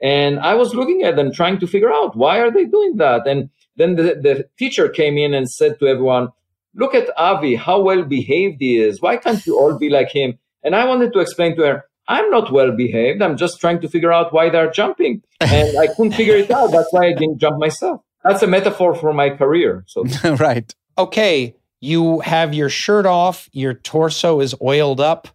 [0.01, 3.25] And I was looking at them trying to figure out why are they doing that?
[3.25, 6.29] And then the, the teacher came in and said to everyone,
[6.73, 9.01] look at Avi, how well behaved he is.
[9.01, 10.37] Why can't you all be like him?
[10.61, 13.21] And I wanted to explain to her, I'm not well behaved.
[13.21, 15.23] I'm just trying to figure out why they're jumping.
[15.41, 16.71] And I couldn't figure it out.
[16.71, 18.01] That's why I didn't jump myself.
[18.23, 19.83] That's a metaphor for my career.
[19.87, 20.03] So
[20.39, 20.73] right.
[20.97, 25.27] Okay, you have your shirt off, your torso is oiled up,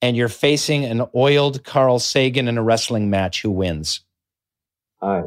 [0.00, 3.42] and you're facing an oiled Carl Sagan in a wrestling match.
[3.42, 4.00] Who wins?
[5.02, 5.22] I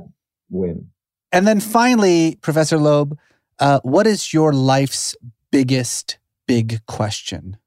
[0.50, 0.90] win.
[1.32, 3.18] And then finally, Professor Loeb,
[3.60, 5.16] uh, what is your life's
[5.52, 7.58] biggest big question?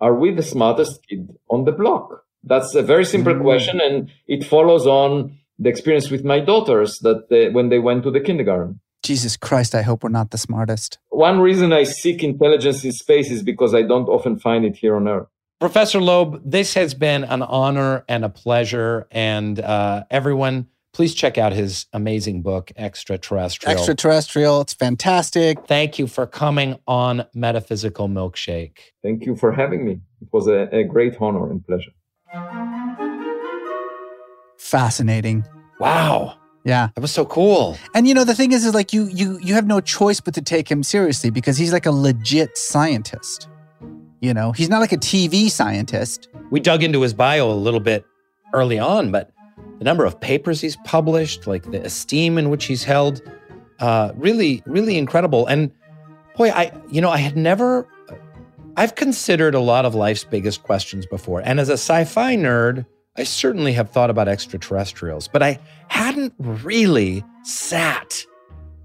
[0.00, 2.24] Are we the smartest kid on the block?
[2.48, 3.42] That's a very simple Mm.
[3.42, 8.02] question, and it follows on the experience with my daughters that they, when they went
[8.04, 8.80] to the kindergarten.
[9.02, 10.98] Jesus Christ, I hope we're not the smartest.
[11.10, 14.96] One reason I seek intelligence in space is because I don't often find it here
[14.96, 15.28] on Earth.
[15.60, 19.06] Professor Loeb, this has been an honor and a pleasure.
[19.10, 23.76] And uh, everyone, please check out his amazing book, Extraterrestrial.
[23.76, 25.66] Extraterrestrial, it's fantastic.
[25.66, 28.78] Thank you for coming on Metaphysical Milkshake.
[29.02, 30.00] Thank you for having me.
[30.20, 31.92] It was a, a great honor and pleasure.
[34.58, 35.44] Fascinating.
[35.80, 36.88] Wow, Yeah.
[36.94, 37.78] that was so cool.
[37.94, 40.34] And you know the thing is is like you you you have no choice but
[40.34, 43.48] to take him seriously because he's like a legit scientist.
[44.20, 46.28] You know, he's not like a TV scientist.
[46.50, 48.04] We dug into his bio a little bit
[48.52, 49.30] early on, but
[49.78, 53.22] the number of papers he's published, like the esteem in which he's held,
[53.78, 55.46] uh, really, really incredible.
[55.46, 55.70] And
[56.36, 57.86] boy, I, you know, I had never,
[58.78, 61.42] I've considered a lot of life's biggest questions before.
[61.44, 65.58] And as a sci fi nerd, I certainly have thought about extraterrestrials, but I
[65.88, 68.24] hadn't really sat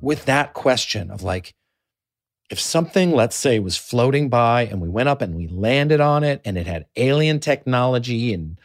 [0.02, 1.54] with that question of like,
[2.50, 6.24] if something, let's say, was floating by and we went up and we landed on
[6.24, 8.60] it and it had alien technology and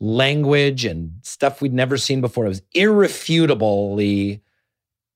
[0.00, 4.42] language and stuff we'd never seen before, it was irrefutably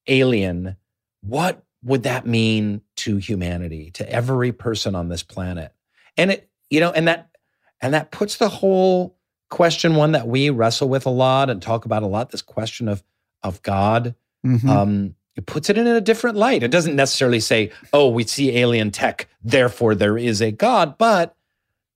[0.07, 0.77] alien.
[1.21, 5.73] What would that mean to humanity, to every person on this planet?
[6.17, 7.31] And it, you know, and that,
[7.81, 9.17] and that puts the whole
[9.51, 12.89] question, one that we wrestle with a lot and talk about a lot, this question
[12.89, 13.03] of,
[13.43, 14.15] of God
[14.45, 14.69] Mhm.
[14.69, 16.63] um, it puts it in a different light.
[16.65, 21.37] It doesn't necessarily say, "Oh, we see alien tech, therefore there is a god," but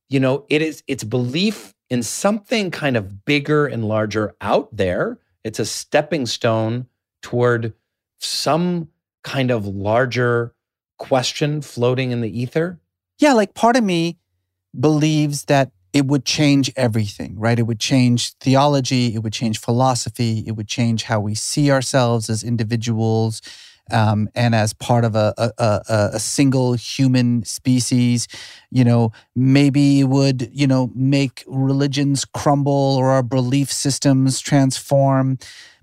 [0.09, 5.19] you know, it is it's belief in something kind of bigger and larger out there.
[5.43, 6.87] It's a stepping stone
[7.21, 7.75] toward
[8.19, 8.89] some
[9.23, 10.55] kind of larger
[10.99, 12.81] question floating in the ether.
[13.19, 14.19] yeah, like part of me
[14.79, 17.59] believes that it would change everything, right?
[17.59, 22.31] It would change theology, it would change philosophy, it would change how we see ourselves
[22.31, 23.43] as individuals
[23.91, 28.27] um, and as part of a, a, a, a single human species.
[28.71, 35.39] You know, maybe it would, you know, make religions crumble or our belief systems transform.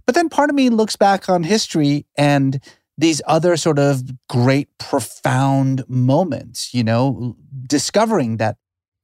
[0.06, 2.60] But then part of me looks back on history and
[3.00, 8.58] these other sort of great, profound moments, you know, discovering that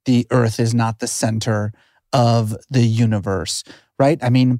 [0.03, 1.71] the earth is not the center
[2.11, 3.63] of the universe,
[3.97, 4.19] right?
[4.21, 4.59] I mean,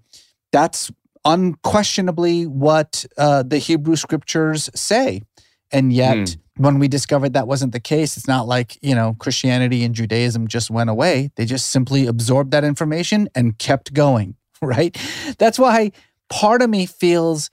[0.54, 0.90] that's
[1.26, 5.22] unquestionably what uh, the Hebrew scriptures say.
[5.70, 9.84] And yet, when we discovered that wasn't the case, it's not like, you know, Christianity
[9.84, 11.32] and Judaism just went away.
[11.36, 14.98] They just simply absorbed that information and kept going, right?
[15.38, 15.92] That's why
[16.30, 17.50] part of me feels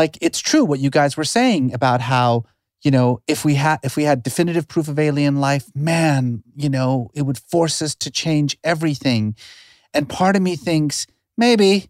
[0.00, 2.28] like it's true what you guys were saying about how
[2.84, 6.70] you know if we had if we had definitive proof of alien life man you
[6.76, 9.34] know it would force us to change everything.
[9.94, 11.88] And part of me thinks maybe.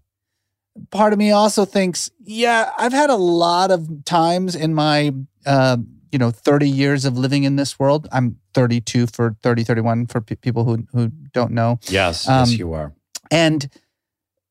[0.91, 4.99] Part of me also thinks yeah i've had a lot of times in my
[5.47, 5.79] uh,
[6.13, 10.21] you know 30 years of living in this world i'm 32 for 30 31 for
[10.21, 11.79] pe- people who who don't know.
[11.89, 12.93] Yes, Um, yes, you are.
[13.31, 13.61] and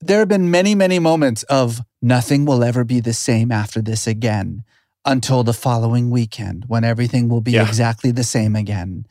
[0.08, 4.08] there have been many, many moments of nothing will ever be the same after this
[4.08, 4.64] again
[5.06, 7.68] until the following weekend when everything will be Yeah.
[7.68, 9.06] exactly the same again.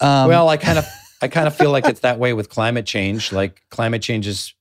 [0.00, 0.86] Um, well, I kind of
[1.22, 3.32] I kind of feel like it's that way with climate change.
[3.32, 4.54] Like climate change is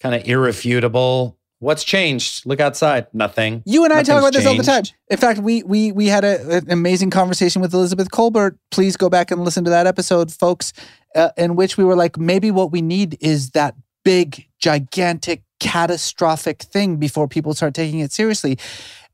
[0.00, 1.38] kind of irrefutable.
[1.60, 2.44] What's changed?
[2.44, 3.06] Look outside.
[3.12, 3.62] Nothing.
[3.66, 4.82] you and I talk about this all the time.
[5.08, 8.56] In fact, we we we had a, an amazing conversation with Elizabeth Kolbert.
[8.72, 10.72] Please go back and listen to that episode, folks,
[11.14, 16.62] uh, in which we were like, maybe what we need is that big, gigantic, catastrophic
[16.62, 18.58] thing before people start taking it seriously.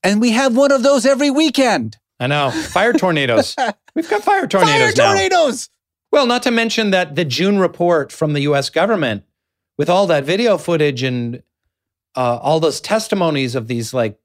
[0.03, 1.97] And we have one of those every weekend.
[2.21, 2.51] I know.
[2.51, 3.55] Fire tornadoes.
[3.95, 5.13] We've got fire tornadoes Fire now.
[5.13, 5.69] tornadoes.
[6.11, 9.25] Well, not to mention that the June report from the US government
[9.77, 11.43] with all that video footage and
[12.17, 14.19] uh, all those testimonies of these like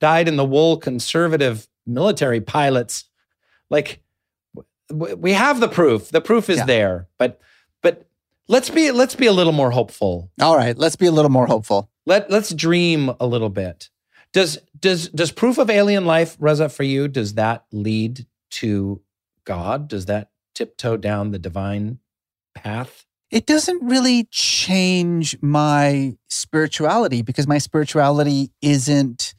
[0.00, 3.04] dyed in the wool conservative military pilots,
[3.70, 4.02] like
[4.90, 6.10] w- we have the proof.
[6.10, 6.66] The proof is Yeah.
[6.66, 7.08] there.
[7.18, 7.40] But
[8.52, 10.30] let's be let's be a little more hopeful.
[10.40, 11.90] All right, let's be a little more hopeful.
[12.06, 13.90] Let let's dream a little bit.
[14.32, 19.00] Does does does proof of alien life, Reza, for you, does that lead to
[19.44, 19.88] God?
[19.88, 21.98] Does that tiptoe down the divine
[22.54, 23.06] path?
[23.32, 29.34] it doesn't really change my spirituality because my spirituality isn't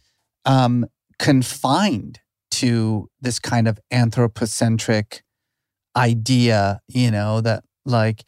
[0.45, 0.87] um,
[1.19, 5.23] confined to this kind of anthropocentric
[5.95, 8.23] idea, you know, that like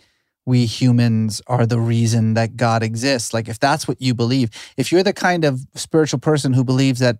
[0.46, 3.34] we humans are the reason that God exists.
[3.34, 7.00] Like, if that's what you believe, if you're the kind of spiritual person who believes
[7.00, 7.18] that,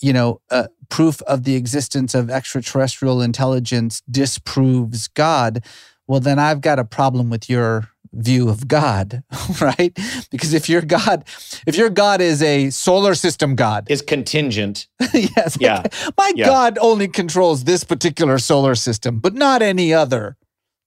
[0.00, 5.64] you know, uh, proof of the existence of extraterrestrial intelligence disproves God,
[6.06, 9.22] well, then I've got a problem with your view of God,
[9.60, 9.96] right?
[10.30, 11.24] Because if your God,
[11.66, 14.86] if your God is a solar system God, Is contingent.
[15.14, 15.84] yes, Yeah.
[16.18, 16.46] my Yeah.
[16.46, 20.36] God only controls this particular solar system, but not any other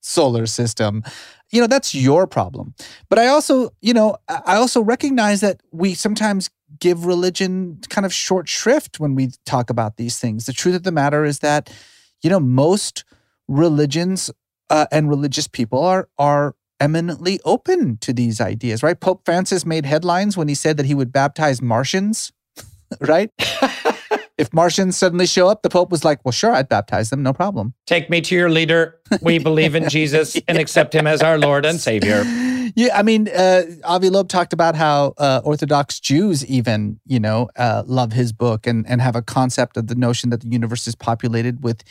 [0.01, 1.03] solar system.
[1.51, 2.73] You know, that's your problem.
[3.09, 8.13] But I also, you know, I also recognize that we sometimes give religion kind of
[8.13, 10.45] short shrift when we talk about these things.
[10.45, 11.71] The truth of the matter is that,
[12.21, 13.05] you know, most
[13.47, 14.31] religions
[14.69, 18.99] uh, and religious people are are eminently open to these ideas, right?
[18.99, 22.33] Pope Francis made headlines when he said that he would baptize Martians,
[22.99, 23.31] right?
[24.37, 27.33] if Martians suddenly show up, the Pope was like, "Well, sure, I'd baptize them, no
[27.33, 28.99] problem." Take me to your leader.
[29.21, 32.23] We believe in Jesus and accept him as our Lord and Savior.
[32.75, 37.47] Yeah, I mean, uh, Avi Loeb talked about how uh, Orthodox Jews even, you know,
[37.55, 40.87] uh, love his book and and have a concept of the notion that the universe
[40.87, 41.83] is populated with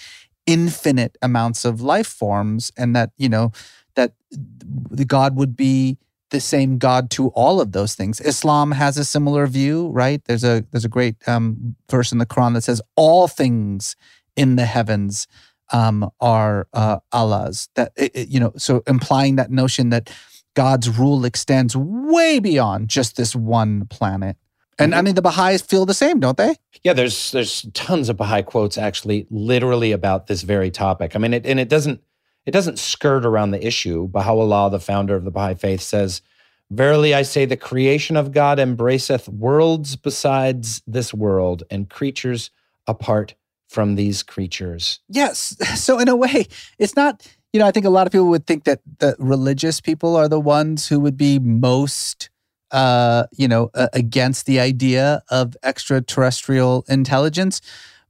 [0.47, 3.53] infinite amounts of life forms, and that you know
[3.95, 5.97] that the God would be
[6.35, 8.20] the same God to all of those things.
[8.20, 10.20] Islam has a similar view, right?
[10.24, 13.97] There's a there's a great um, verse in the Quran that says all things
[14.37, 15.26] in the heavens
[15.72, 17.68] um, are uh, Allah's.
[17.76, 20.11] That it, it- you know, so implying that notion that
[20.55, 24.37] God's rule extends way beyond just this one planet.
[24.78, 26.57] And I mean, the Baha'is feel the same, don't they?
[26.82, 31.14] Yeah, there's there's tons of Baha'i quotes actually literally about this very topic.
[31.14, 32.01] I mean, it, and it doesn't
[32.47, 34.09] it doesn't skirt around the issue.
[34.09, 36.22] Baha'u'llah, the founder of the Baha'i faith, says,
[36.70, 42.51] "Verily I say, the creation of God embraceth worlds besides this world, and creatures
[42.86, 43.34] apart
[43.68, 45.57] from these creatures." Yes.
[45.76, 46.47] So in a way,
[46.78, 47.26] it's not.
[47.53, 50.28] You know, I think a lot of people would think that the religious people are
[50.28, 52.28] the ones who would be most,
[52.72, 57.61] uh, you know, uh, against the idea of extraterrestrial intelligence.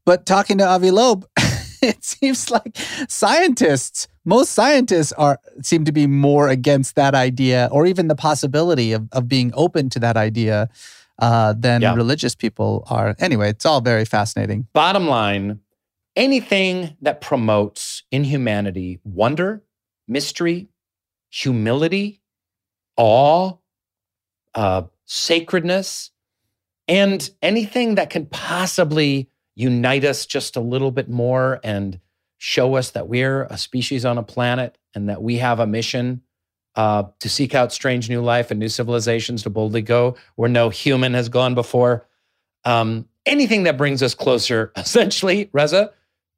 [0.07, 1.27] But talking to Avi Loeb,
[1.89, 2.77] it seems like
[3.09, 8.93] scientists, most scientists are seem to be more against that idea, or even the possibility
[8.93, 10.69] of of being open to that idea,
[11.19, 11.95] uh, than Yeah.
[11.95, 13.15] religious people are.
[13.19, 14.67] Anyway, it's all very fascinating.
[14.73, 15.61] Bottom line,
[16.17, 19.63] anything that promotes in humanity wonder,
[20.09, 20.69] mystery,
[21.31, 22.21] humility,
[22.97, 23.53] awe,
[24.55, 26.11] uh, sacredness,
[26.89, 32.01] and anything that can possibly unite us just a little bit more and
[32.39, 36.23] show us that we're a species on a planet and that we have a mission
[36.77, 40.69] uh, to seek out strange new life and new civilizations to boldly go where no
[40.69, 42.07] human has gone before.
[42.65, 45.93] Um, anything that brings us closer, essentially, Reza,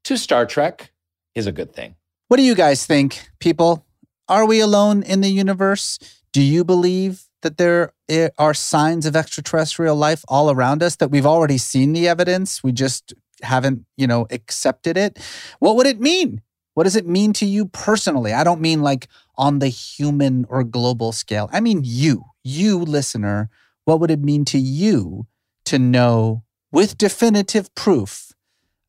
[0.05, 0.93] to Star Trek
[1.35, 1.97] is a good thing.
[2.29, 3.87] What do you guys think, people?
[4.29, 5.99] Are we alone in the universe?
[6.33, 7.93] Do you believe that there
[8.39, 12.65] are signs of extraterrestrial life all around us that we've already seen the evidence?
[12.65, 15.19] We just haven't, you know, accepted it.
[15.61, 16.43] What would it mean?
[16.75, 18.33] What does it mean to you personally?
[18.33, 19.07] I don't mean like
[19.39, 21.49] on the human or global scale.
[21.53, 23.49] I mean you, you listener.
[23.85, 25.27] What would it mean to you
[25.67, 26.43] to know
[26.73, 28.33] with definitive proof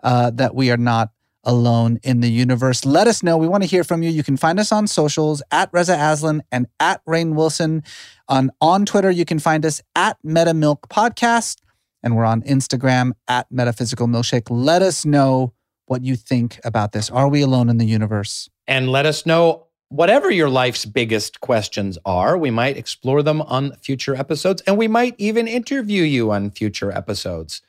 [0.03, 1.11] uh, that we are not
[1.47, 2.85] alone in the universe.
[2.85, 3.37] Let us know.
[3.37, 4.11] We want to hear from you.
[4.11, 7.83] You can find us on socials at Reza Aslan and at Rainn Wilson.
[8.27, 11.61] On, on Twitter, you can find us at MetaMilk Podcast.
[12.03, 14.47] And we're on Instagram at Metaphysical Milkshake.
[14.49, 15.53] Let us know
[15.87, 17.09] what you think about this.
[17.09, 18.49] Are we alone in the universe?
[18.67, 22.37] And let us know whatever your life's biggest questions are.
[22.37, 26.91] We might explore them on future episodes, and we might even interview you on future
[26.91, 27.61] episodes.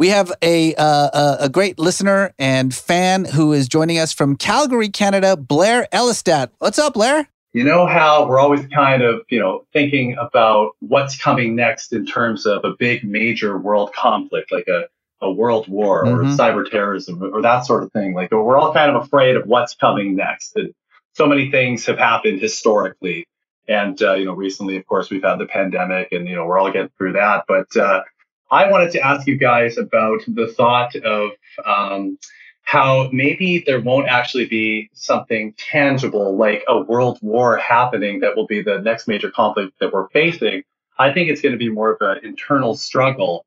[0.00, 4.34] We have a, uh, a a great listener and fan who is joining us from
[4.34, 6.48] Calgary, Canada, Blair Ellistat.
[6.58, 7.28] What's up, Blair?
[7.52, 12.06] You know how we're always kind of, you know, thinking about what's coming next in
[12.06, 14.84] terms of a big major world conflict, like a,
[15.20, 16.34] a world war or Mhm.
[16.34, 18.14] cyber terrorism or that sort of thing.
[18.14, 20.56] Like we're all kind of afraid of what's coming next.
[20.56, 20.72] And
[21.12, 23.26] so many things have happened historically.
[23.68, 26.56] And, uh, you know, recently, of course, we've had the pandemic and, you know, we're
[26.58, 27.44] all getting through that.
[27.46, 28.04] But uh,
[28.50, 31.30] I wanted to ask you guys about the thought of,
[31.64, 32.18] um,
[32.62, 38.46] how maybe there won't actually be something tangible like a world war happening that will
[38.46, 40.62] be the next major conflict that we're facing.
[40.96, 43.44] I think it's going to be more of an internal struggle,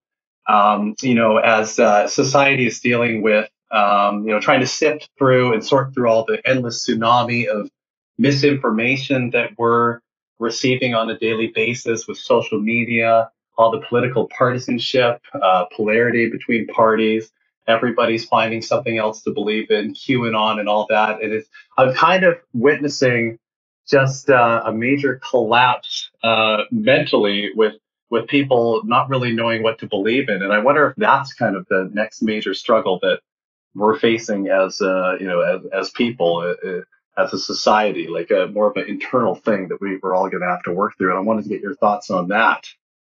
[0.49, 5.09] um, you know, as uh, society is dealing with, um, you know, trying to sift
[5.17, 7.69] through and sort through all the endless tsunami of
[8.17, 9.99] misinformation that we're
[10.39, 16.67] receiving on a daily basis with social media, all the political partisanship, uh, polarity between
[16.67, 17.31] parties.
[17.67, 21.21] Everybody's finding something else to believe in, QAnon and all that.
[21.21, 21.47] And it's,
[21.77, 23.39] I'm kind of witnessing
[23.87, 27.75] just uh, a major collapse uh, mentally with
[28.09, 30.43] with people not really knowing what to believe in.
[30.43, 33.21] And I wonder if that's kind of the next major struggle that
[33.73, 36.37] we're facing as uh, you know as as people.
[36.37, 36.81] Uh, uh
[37.15, 40.41] as a society, like a more of an internal thing that we, we're all going
[40.41, 41.11] to have to work through.
[41.11, 42.67] And I wanted to get your thoughts on that.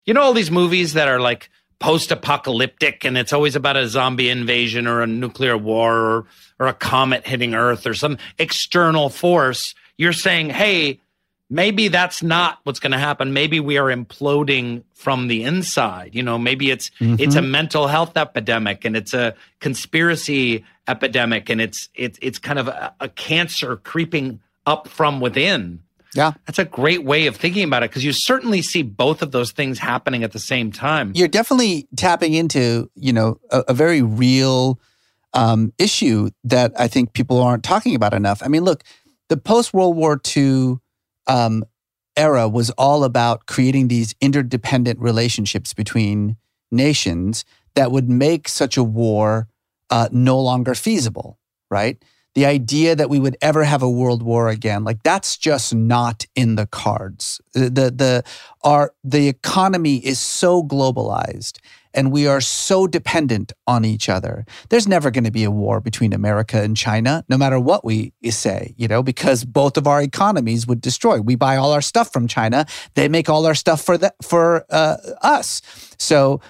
[0.05, 1.49] You know, all these movies that are like
[1.79, 6.25] post apocalyptic and it's always about a zombie invasion or a nuclear war or,
[6.59, 9.75] or a comet hitting Earth or some external force.
[9.97, 10.99] You're saying, hey,
[11.49, 13.33] maybe that's not what's going to happen.
[13.33, 16.15] Maybe we are imploding from the inside.
[16.15, 17.15] You know, maybe it's mm-hmm.
[17.19, 22.59] it's a mental health epidemic and it's a conspiracy epidemic and it's it's it's kind
[22.59, 25.81] of a, a cancer creeping up from within.
[26.15, 26.31] Yeah.
[26.45, 29.51] That's a great way of thinking about it because you certainly see both of those
[29.51, 31.11] things happening at the same time.
[31.13, 34.79] You're definitely tapping into, you know, a, a very real
[35.33, 38.41] um, issue that I think people aren't talking about enough.
[38.41, 38.83] I mean, look,
[39.27, 40.77] the post World War II
[41.27, 41.65] um,
[42.15, 46.37] era was all about creating these interdependent relationships between
[46.71, 47.43] nations
[47.75, 49.49] that would make such a war
[49.89, 51.37] uh, no longer feasible,
[51.69, 52.01] right?
[52.35, 56.25] The idea that we would ever have a world war again like that's just not
[56.35, 57.41] in the cards.
[57.53, 58.23] The the
[58.63, 61.59] our the economy is so globalized
[61.93, 64.45] and we are so dependent on each other.
[64.67, 68.13] There's never going to be a war between america and china no matter what we
[68.29, 71.21] say you know because both of our economies would destroy.
[71.21, 74.65] We buy all our stuff from china they make all our stuff for the, for
[74.69, 75.61] uh, us.
[75.97, 76.41] So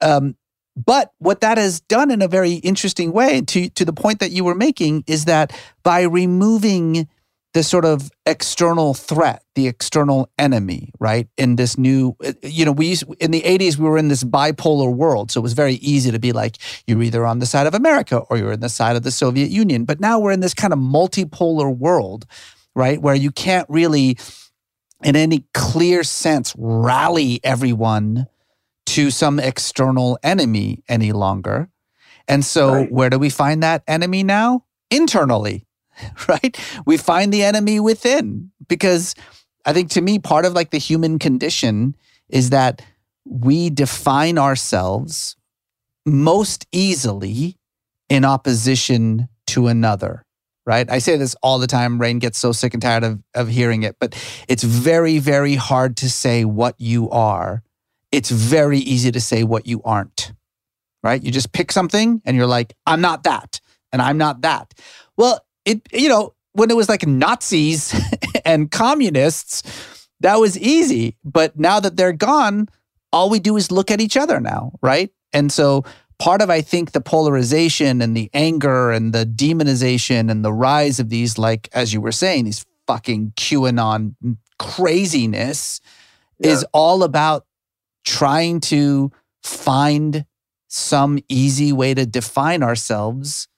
[0.00, 0.36] um,
[0.84, 4.30] but what that has done in a very interesting way, to, to the point that
[4.30, 5.52] you were making, is that
[5.82, 7.08] by removing
[7.54, 11.28] the sort of external threat, the external enemy, right?
[11.38, 14.94] In this new, you know, we used, in the 80s, we were in this bipolar
[14.94, 15.30] world.
[15.30, 18.18] So it was very easy to be like, you're either on the side of America
[18.18, 19.84] or you're on the side of the Soviet Union.
[19.84, 22.26] But now we're in this kind of multipolar world,
[22.76, 23.00] right?
[23.00, 24.18] Where you can't really,
[25.02, 28.26] in any clear sense, rally everyone
[28.98, 31.70] to some external enemy any longer.
[32.26, 32.90] And so, right.
[32.90, 34.64] where do we find that enemy now?
[34.90, 35.64] Internally,
[36.28, 36.58] right?
[36.84, 39.14] We find the enemy within because
[39.64, 41.94] I think to me, part of like the human condition
[42.28, 42.82] is that
[43.24, 45.36] we define ourselves
[46.04, 47.56] most easily
[48.08, 50.24] in opposition to another
[50.66, 50.90] right?
[50.90, 51.98] I say this all the time.
[51.98, 54.14] Rainn gets so sick and tired of, of hearing it, but
[54.48, 57.62] it's very, very hard to say what you are
[58.12, 60.32] it's very easy to say what you aren't,
[61.02, 61.22] right?
[61.22, 63.60] You just pick something and you're like, I'm not that
[63.92, 64.74] and I'm not that.
[65.16, 67.94] Well, it, you know, when it was like Nazis
[68.44, 71.16] and communists, that was easy.
[71.24, 72.68] But now that they're gone,
[73.12, 75.10] all we do is look at each other now, right?
[75.32, 75.84] And so
[76.18, 80.98] part of, I think, the polarization and the anger and the demonization and the rise
[80.98, 84.14] of these, like, as you were saying, these fucking QAnon
[84.58, 85.80] craziness
[86.38, 86.50] yeah.
[86.50, 87.46] is all about
[88.08, 89.12] trying to
[89.42, 90.24] find
[90.68, 93.48] some easy way to define ourselves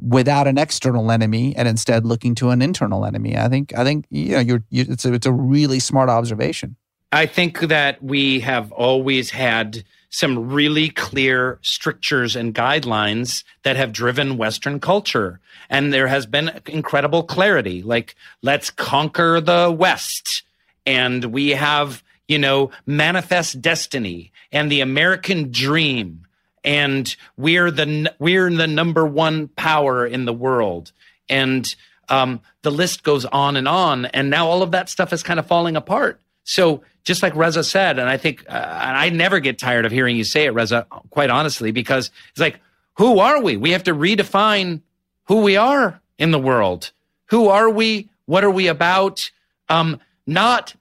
[0.00, 3.36] without an external enemy and instead looking to an internal enemy.
[3.36, 6.76] I think I think you know you're you, it's a, it's a really smart observation.
[7.12, 13.92] I think that we have always had some really clear strictures and guidelines that have
[13.92, 15.40] driven Western culture.
[15.68, 17.82] And there has been incredible clarity.
[17.82, 20.42] Like, let's conquer the West.
[20.86, 26.24] And we have you know, manifest destiny and the American dream.
[26.62, 30.92] And we're the we're the number one power in the world.
[31.28, 31.66] And
[32.08, 34.04] um, the list goes on and on.
[34.06, 36.20] And now all of that stuff is kind of falling apart.
[36.44, 39.90] So just like Reza said, and I think uh, and I never get tired of
[39.90, 42.60] hearing you say it, Reza, quite honestly, because it's like,
[42.94, 43.56] who are we?
[43.56, 44.82] We have to redefine
[45.24, 46.92] who we are in the world.
[47.26, 48.08] Who are we?
[48.26, 49.32] What are we about?
[49.68, 49.98] Um,
[50.28, 50.74] not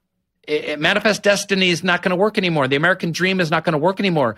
[0.49, 2.67] it, manifest destiny is not going to work anymore.
[2.67, 4.35] The American dream is not going to work anymore.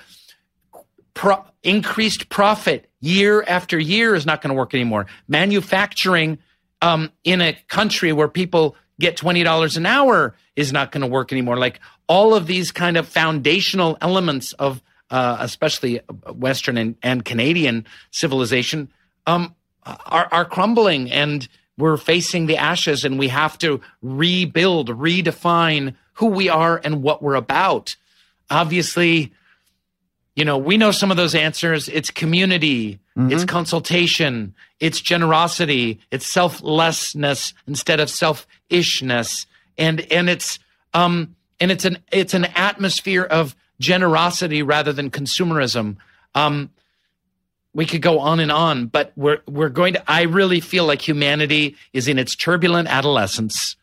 [1.13, 5.07] Pro- increased profit year after year is not going to work anymore.
[5.27, 6.37] Manufacturing
[6.81, 11.31] um, in a country where people get $20 an hour is not going to work
[11.31, 11.57] anymore.
[11.57, 15.99] Like all of these kind of foundational elements of uh, especially
[16.33, 18.89] Western and, and Canadian civilization
[19.27, 21.47] um, are, are crumbling and
[21.77, 27.23] we're facing the ashes and we have to rebuild, redefine who we are and what
[27.23, 27.95] we're about.
[28.51, 29.33] Obviously,
[30.35, 31.89] you know, we know some of those answers.
[31.89, 39.47] It's community, it's consultation, it's generosity, it's selflessness instead of selfishness,
[39.79, 40.59] and and it's
[40.93, 45.97] um and it's an it's an atmosphere of generosity rather than consumerism.
[46.35, 46.69] Um,
[47.73, 50.03] we could go on and on, but we're we're going to.
[50.05, 53.75] I really feel like humanity is in its turbulent adolescence.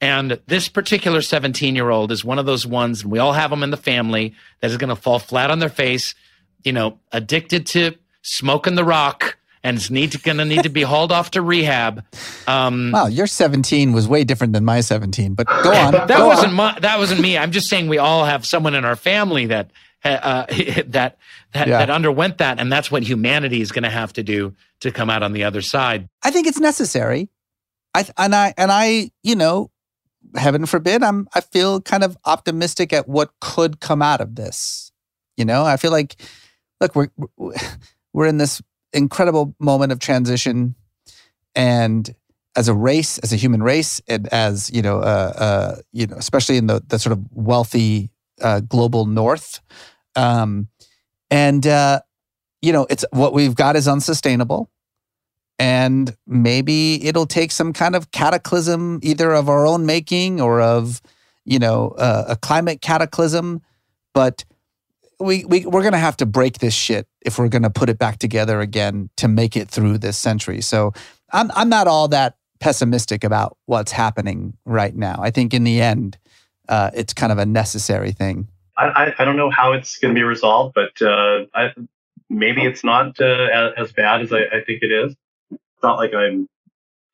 [0.00, 3.50] And this particular 17 year old is one of those ones, and we all have
[3.50, 6.14] them in the family, that is going to fall flat on their face,
[6.64, 10.68] you know, addicted to smoking the rock and is need to, going to need to
[10.68, 12.04] be hauled off to rehab.
[12.46, 15.92] Um, Wow, your 17 was way different than my 17, but go on.
[15.92, 16.54] that go wasn't on.
[16.54, 17.36] my, that wasn't me.
[17.38, 19.70] I'm just saying we all have someone in our family that
[20.04, 20.44] uh,
[20.86, 21.18] that that,
[21.54, 21.78] Yeah.
[21.78, 25.08] that underwent that, and that's what humanity is going to have to do to come
[25.10, 26.08] out on the other side.
[26.22, 27.28] I think it's necessary.
[27.94, 29.70] I and I and I, you know,
[30.34, 34.92] heaven forbid, I'm I feel kind of optimistic at what could come out of this.
[35.36, 36.16] You know, I feel like
[36.80, 37.08] look, we're
[38.12, 38.62] we're in this
[38.92, 40.74] incredible moment of transition
[41.54, 42.14] and
[42.56, 46.16] as a race, as a human race, and as you know, uh, uh, you know,
[46.16, 49.60] especially in the the sort of wealthy uh, global north,
[50.14, 50.68] um,
[51.30, 52.00] and uh,
[52.62, 54.70] you know, it's what we've got is unsustainable
[55.58, 61.00] and maybe it'll take some kind of cataclysm either of our own making or of
[61.44, 63.62] you know uh, a climate cataclysm.
[64.14, 64.44] But
[65.18, 67.88] we, we we're going to have to break this shit if we're going to put
[67.88, 70.60] it back together again to make it through this century.
[70.60, 70.92] So
[71.32, 75.18] i'm i'm not all that pessimistic about what's happening right now.
[75.20, 76.18] I think in the end
[76.68, 78.48] uh, it's kind of a necessary thing.
[78.78, 81.72] I, I, don't know how it's going to be resolved, but uh, I,
[82.28, 85.14] maybe it's not uh, as, as bad as I, I think it is.
[85.86, 86.48] It's not like I'm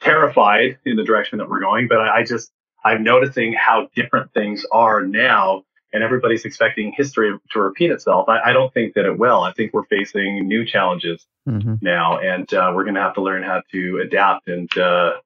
[0.00, 2.50] terrified in the direction that we're going, but I, I just
[2.82, 8.30] I'm noticing how different things are now, and everybody's expecting history to repeat itself.
[8.30, 9.42] I, I don't think that it will.
[9.42, 11.26] I think we're facing new challenges
[11.82, 15.18] now, and uh, we're going to have to learn how to adapt and uh,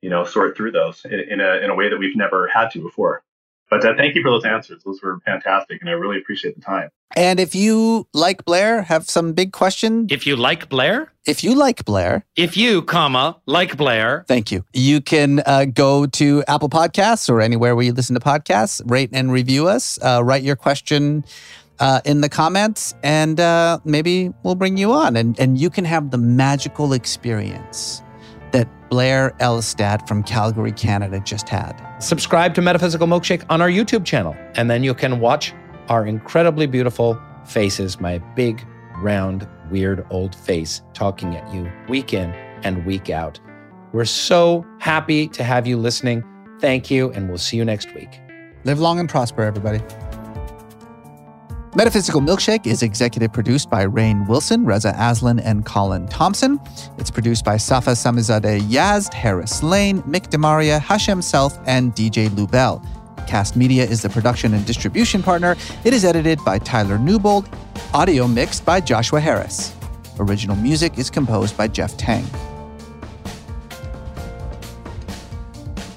[0.00, 2.70] you know sort through those in, in a in a way that we've never had
[2.70, 3.22] to before.
[3.68, 6.62] But uh, thank you for those answers; those were fantastic, and I really appreciate the
[6.62, 6.88] time.
[7.16, 11.54] And if you like blair have some big question If you like Blair, if you
[11.54, 14.64] like blair if you, comma, like Blair, Thank you.
[14.72, 19.10] You can uh, go to Apple Podcasts or anywhere where you listen to podcasts, rate
[19.12, 21.24] and review us, uh, write your question
[21.78, 25.16] uh, in the comments, and uh, maybe we'll bring you on.
[25.16, 28.02] And, and you can have the magical experience
[28.52, 31.74] that Blair Elstad from Calgary, Canada just had.
[31.98, 35.54] subscribe to Metaphysical Milkshake on our YouTube channel, and then you can watch
[35.88, 38.64] our incredibly beautiful faces, my big,
[38.98, 42.30] round, weird old face talking at you week in
[42.62, 43.40] and week out.
[43.92, 46.24] We're so happy to have you listening.
[46.60, 48.20] Thank you, and we'll see you next week.
[48.64, 49.80] Live long and prosper, everybody.
[51.74, 56.60] Metaphysical Milkshake is executive produced by Rainn Wilson, Reza Aslan, and Colin Thompson.
[56.98, 62.86] It's produced by Safa Samizadeh Yazd, Harris Lane, Mick Demaria, Hashem Self, and DJ Lubell.
[63.26, 65.56] Kast Media is the production and distribution partner.
[65.84, 67.48] It is edited by Tyler Newbold,
[67.94, 69.74] audio mixed by Joshua Harris.
[70.18, 72.24] Original music is composed by Jeff Tang.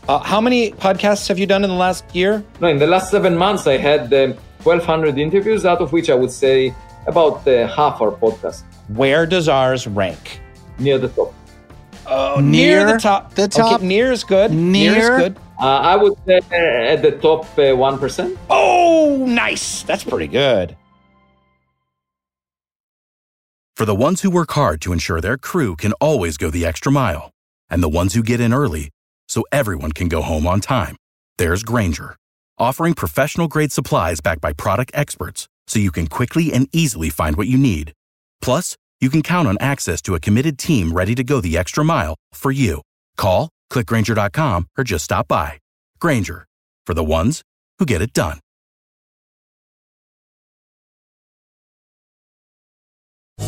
[0.08, 2.44] Uh, how many podcasts have you done in the last year?
[2.62, 4.34] No, in the last seven months, I had um,
[4.64, 6.74] 1,200 interviews, out of which I would say
[7.08, 10.40] about uh, half are podcasts, Where does ours rank?
[10.78, 11.34] near the top.
[12.08, 13.34] Oh, Near near the top.
[13.34, 13.76] the top.
[13.78, 14.52] Okay, near is good.
[14.52, 14.94] Near.
[14.94, 15.38] is good.
[15.60, 18.38] Uh, I would say at the top uh, 1%.
[18.50, 19.84] Oh, nice.
[19.84, 20.76] That's pretty good.
[23.78, 26.92] For the ones who work hard to ensure their crew can always go the extra
[26.92, 27.32] mile,
[27.70, 28.90] and the ones who get in early
[29.28, 30.96] so everyone can go home on time,
[31.38, 32.16] there's Grainger,
[32.58, 37.36] offering professional grade supplies backed by product experts so you can quickly and easily find
[37.36, 37.92] what you need.
[38.42, 41.84] Plus, you can count on access to a committed team ready to go the extra
[41.84, 42.82] mile for you.
[43.18, 45.60] Call, clickgrainger.com, or just stop by.
[46.00, 46.46] Grainger,
[46.88, 47.42] for the ones
[47.80, 48.40] who get it done.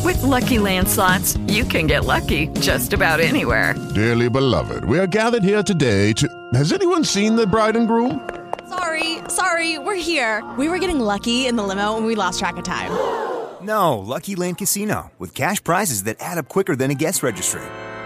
[0.04, 3.74] With Lucky Land slots, you can get lucky just about anywhere.
[3.94, 6.28] Dearly beloved, we are gathered here today to.
[6.54, 8.28] Has anyone seen the bride and groom?
[8.68, 10.42] Sorry, sorry, we're here.
[10.56, 12.90] We were getting lucky in the limo and we lost track of time.
[13.60, 17.62] No, Lucky Land Casino, with cash prizes that add up quicker than a guest registry.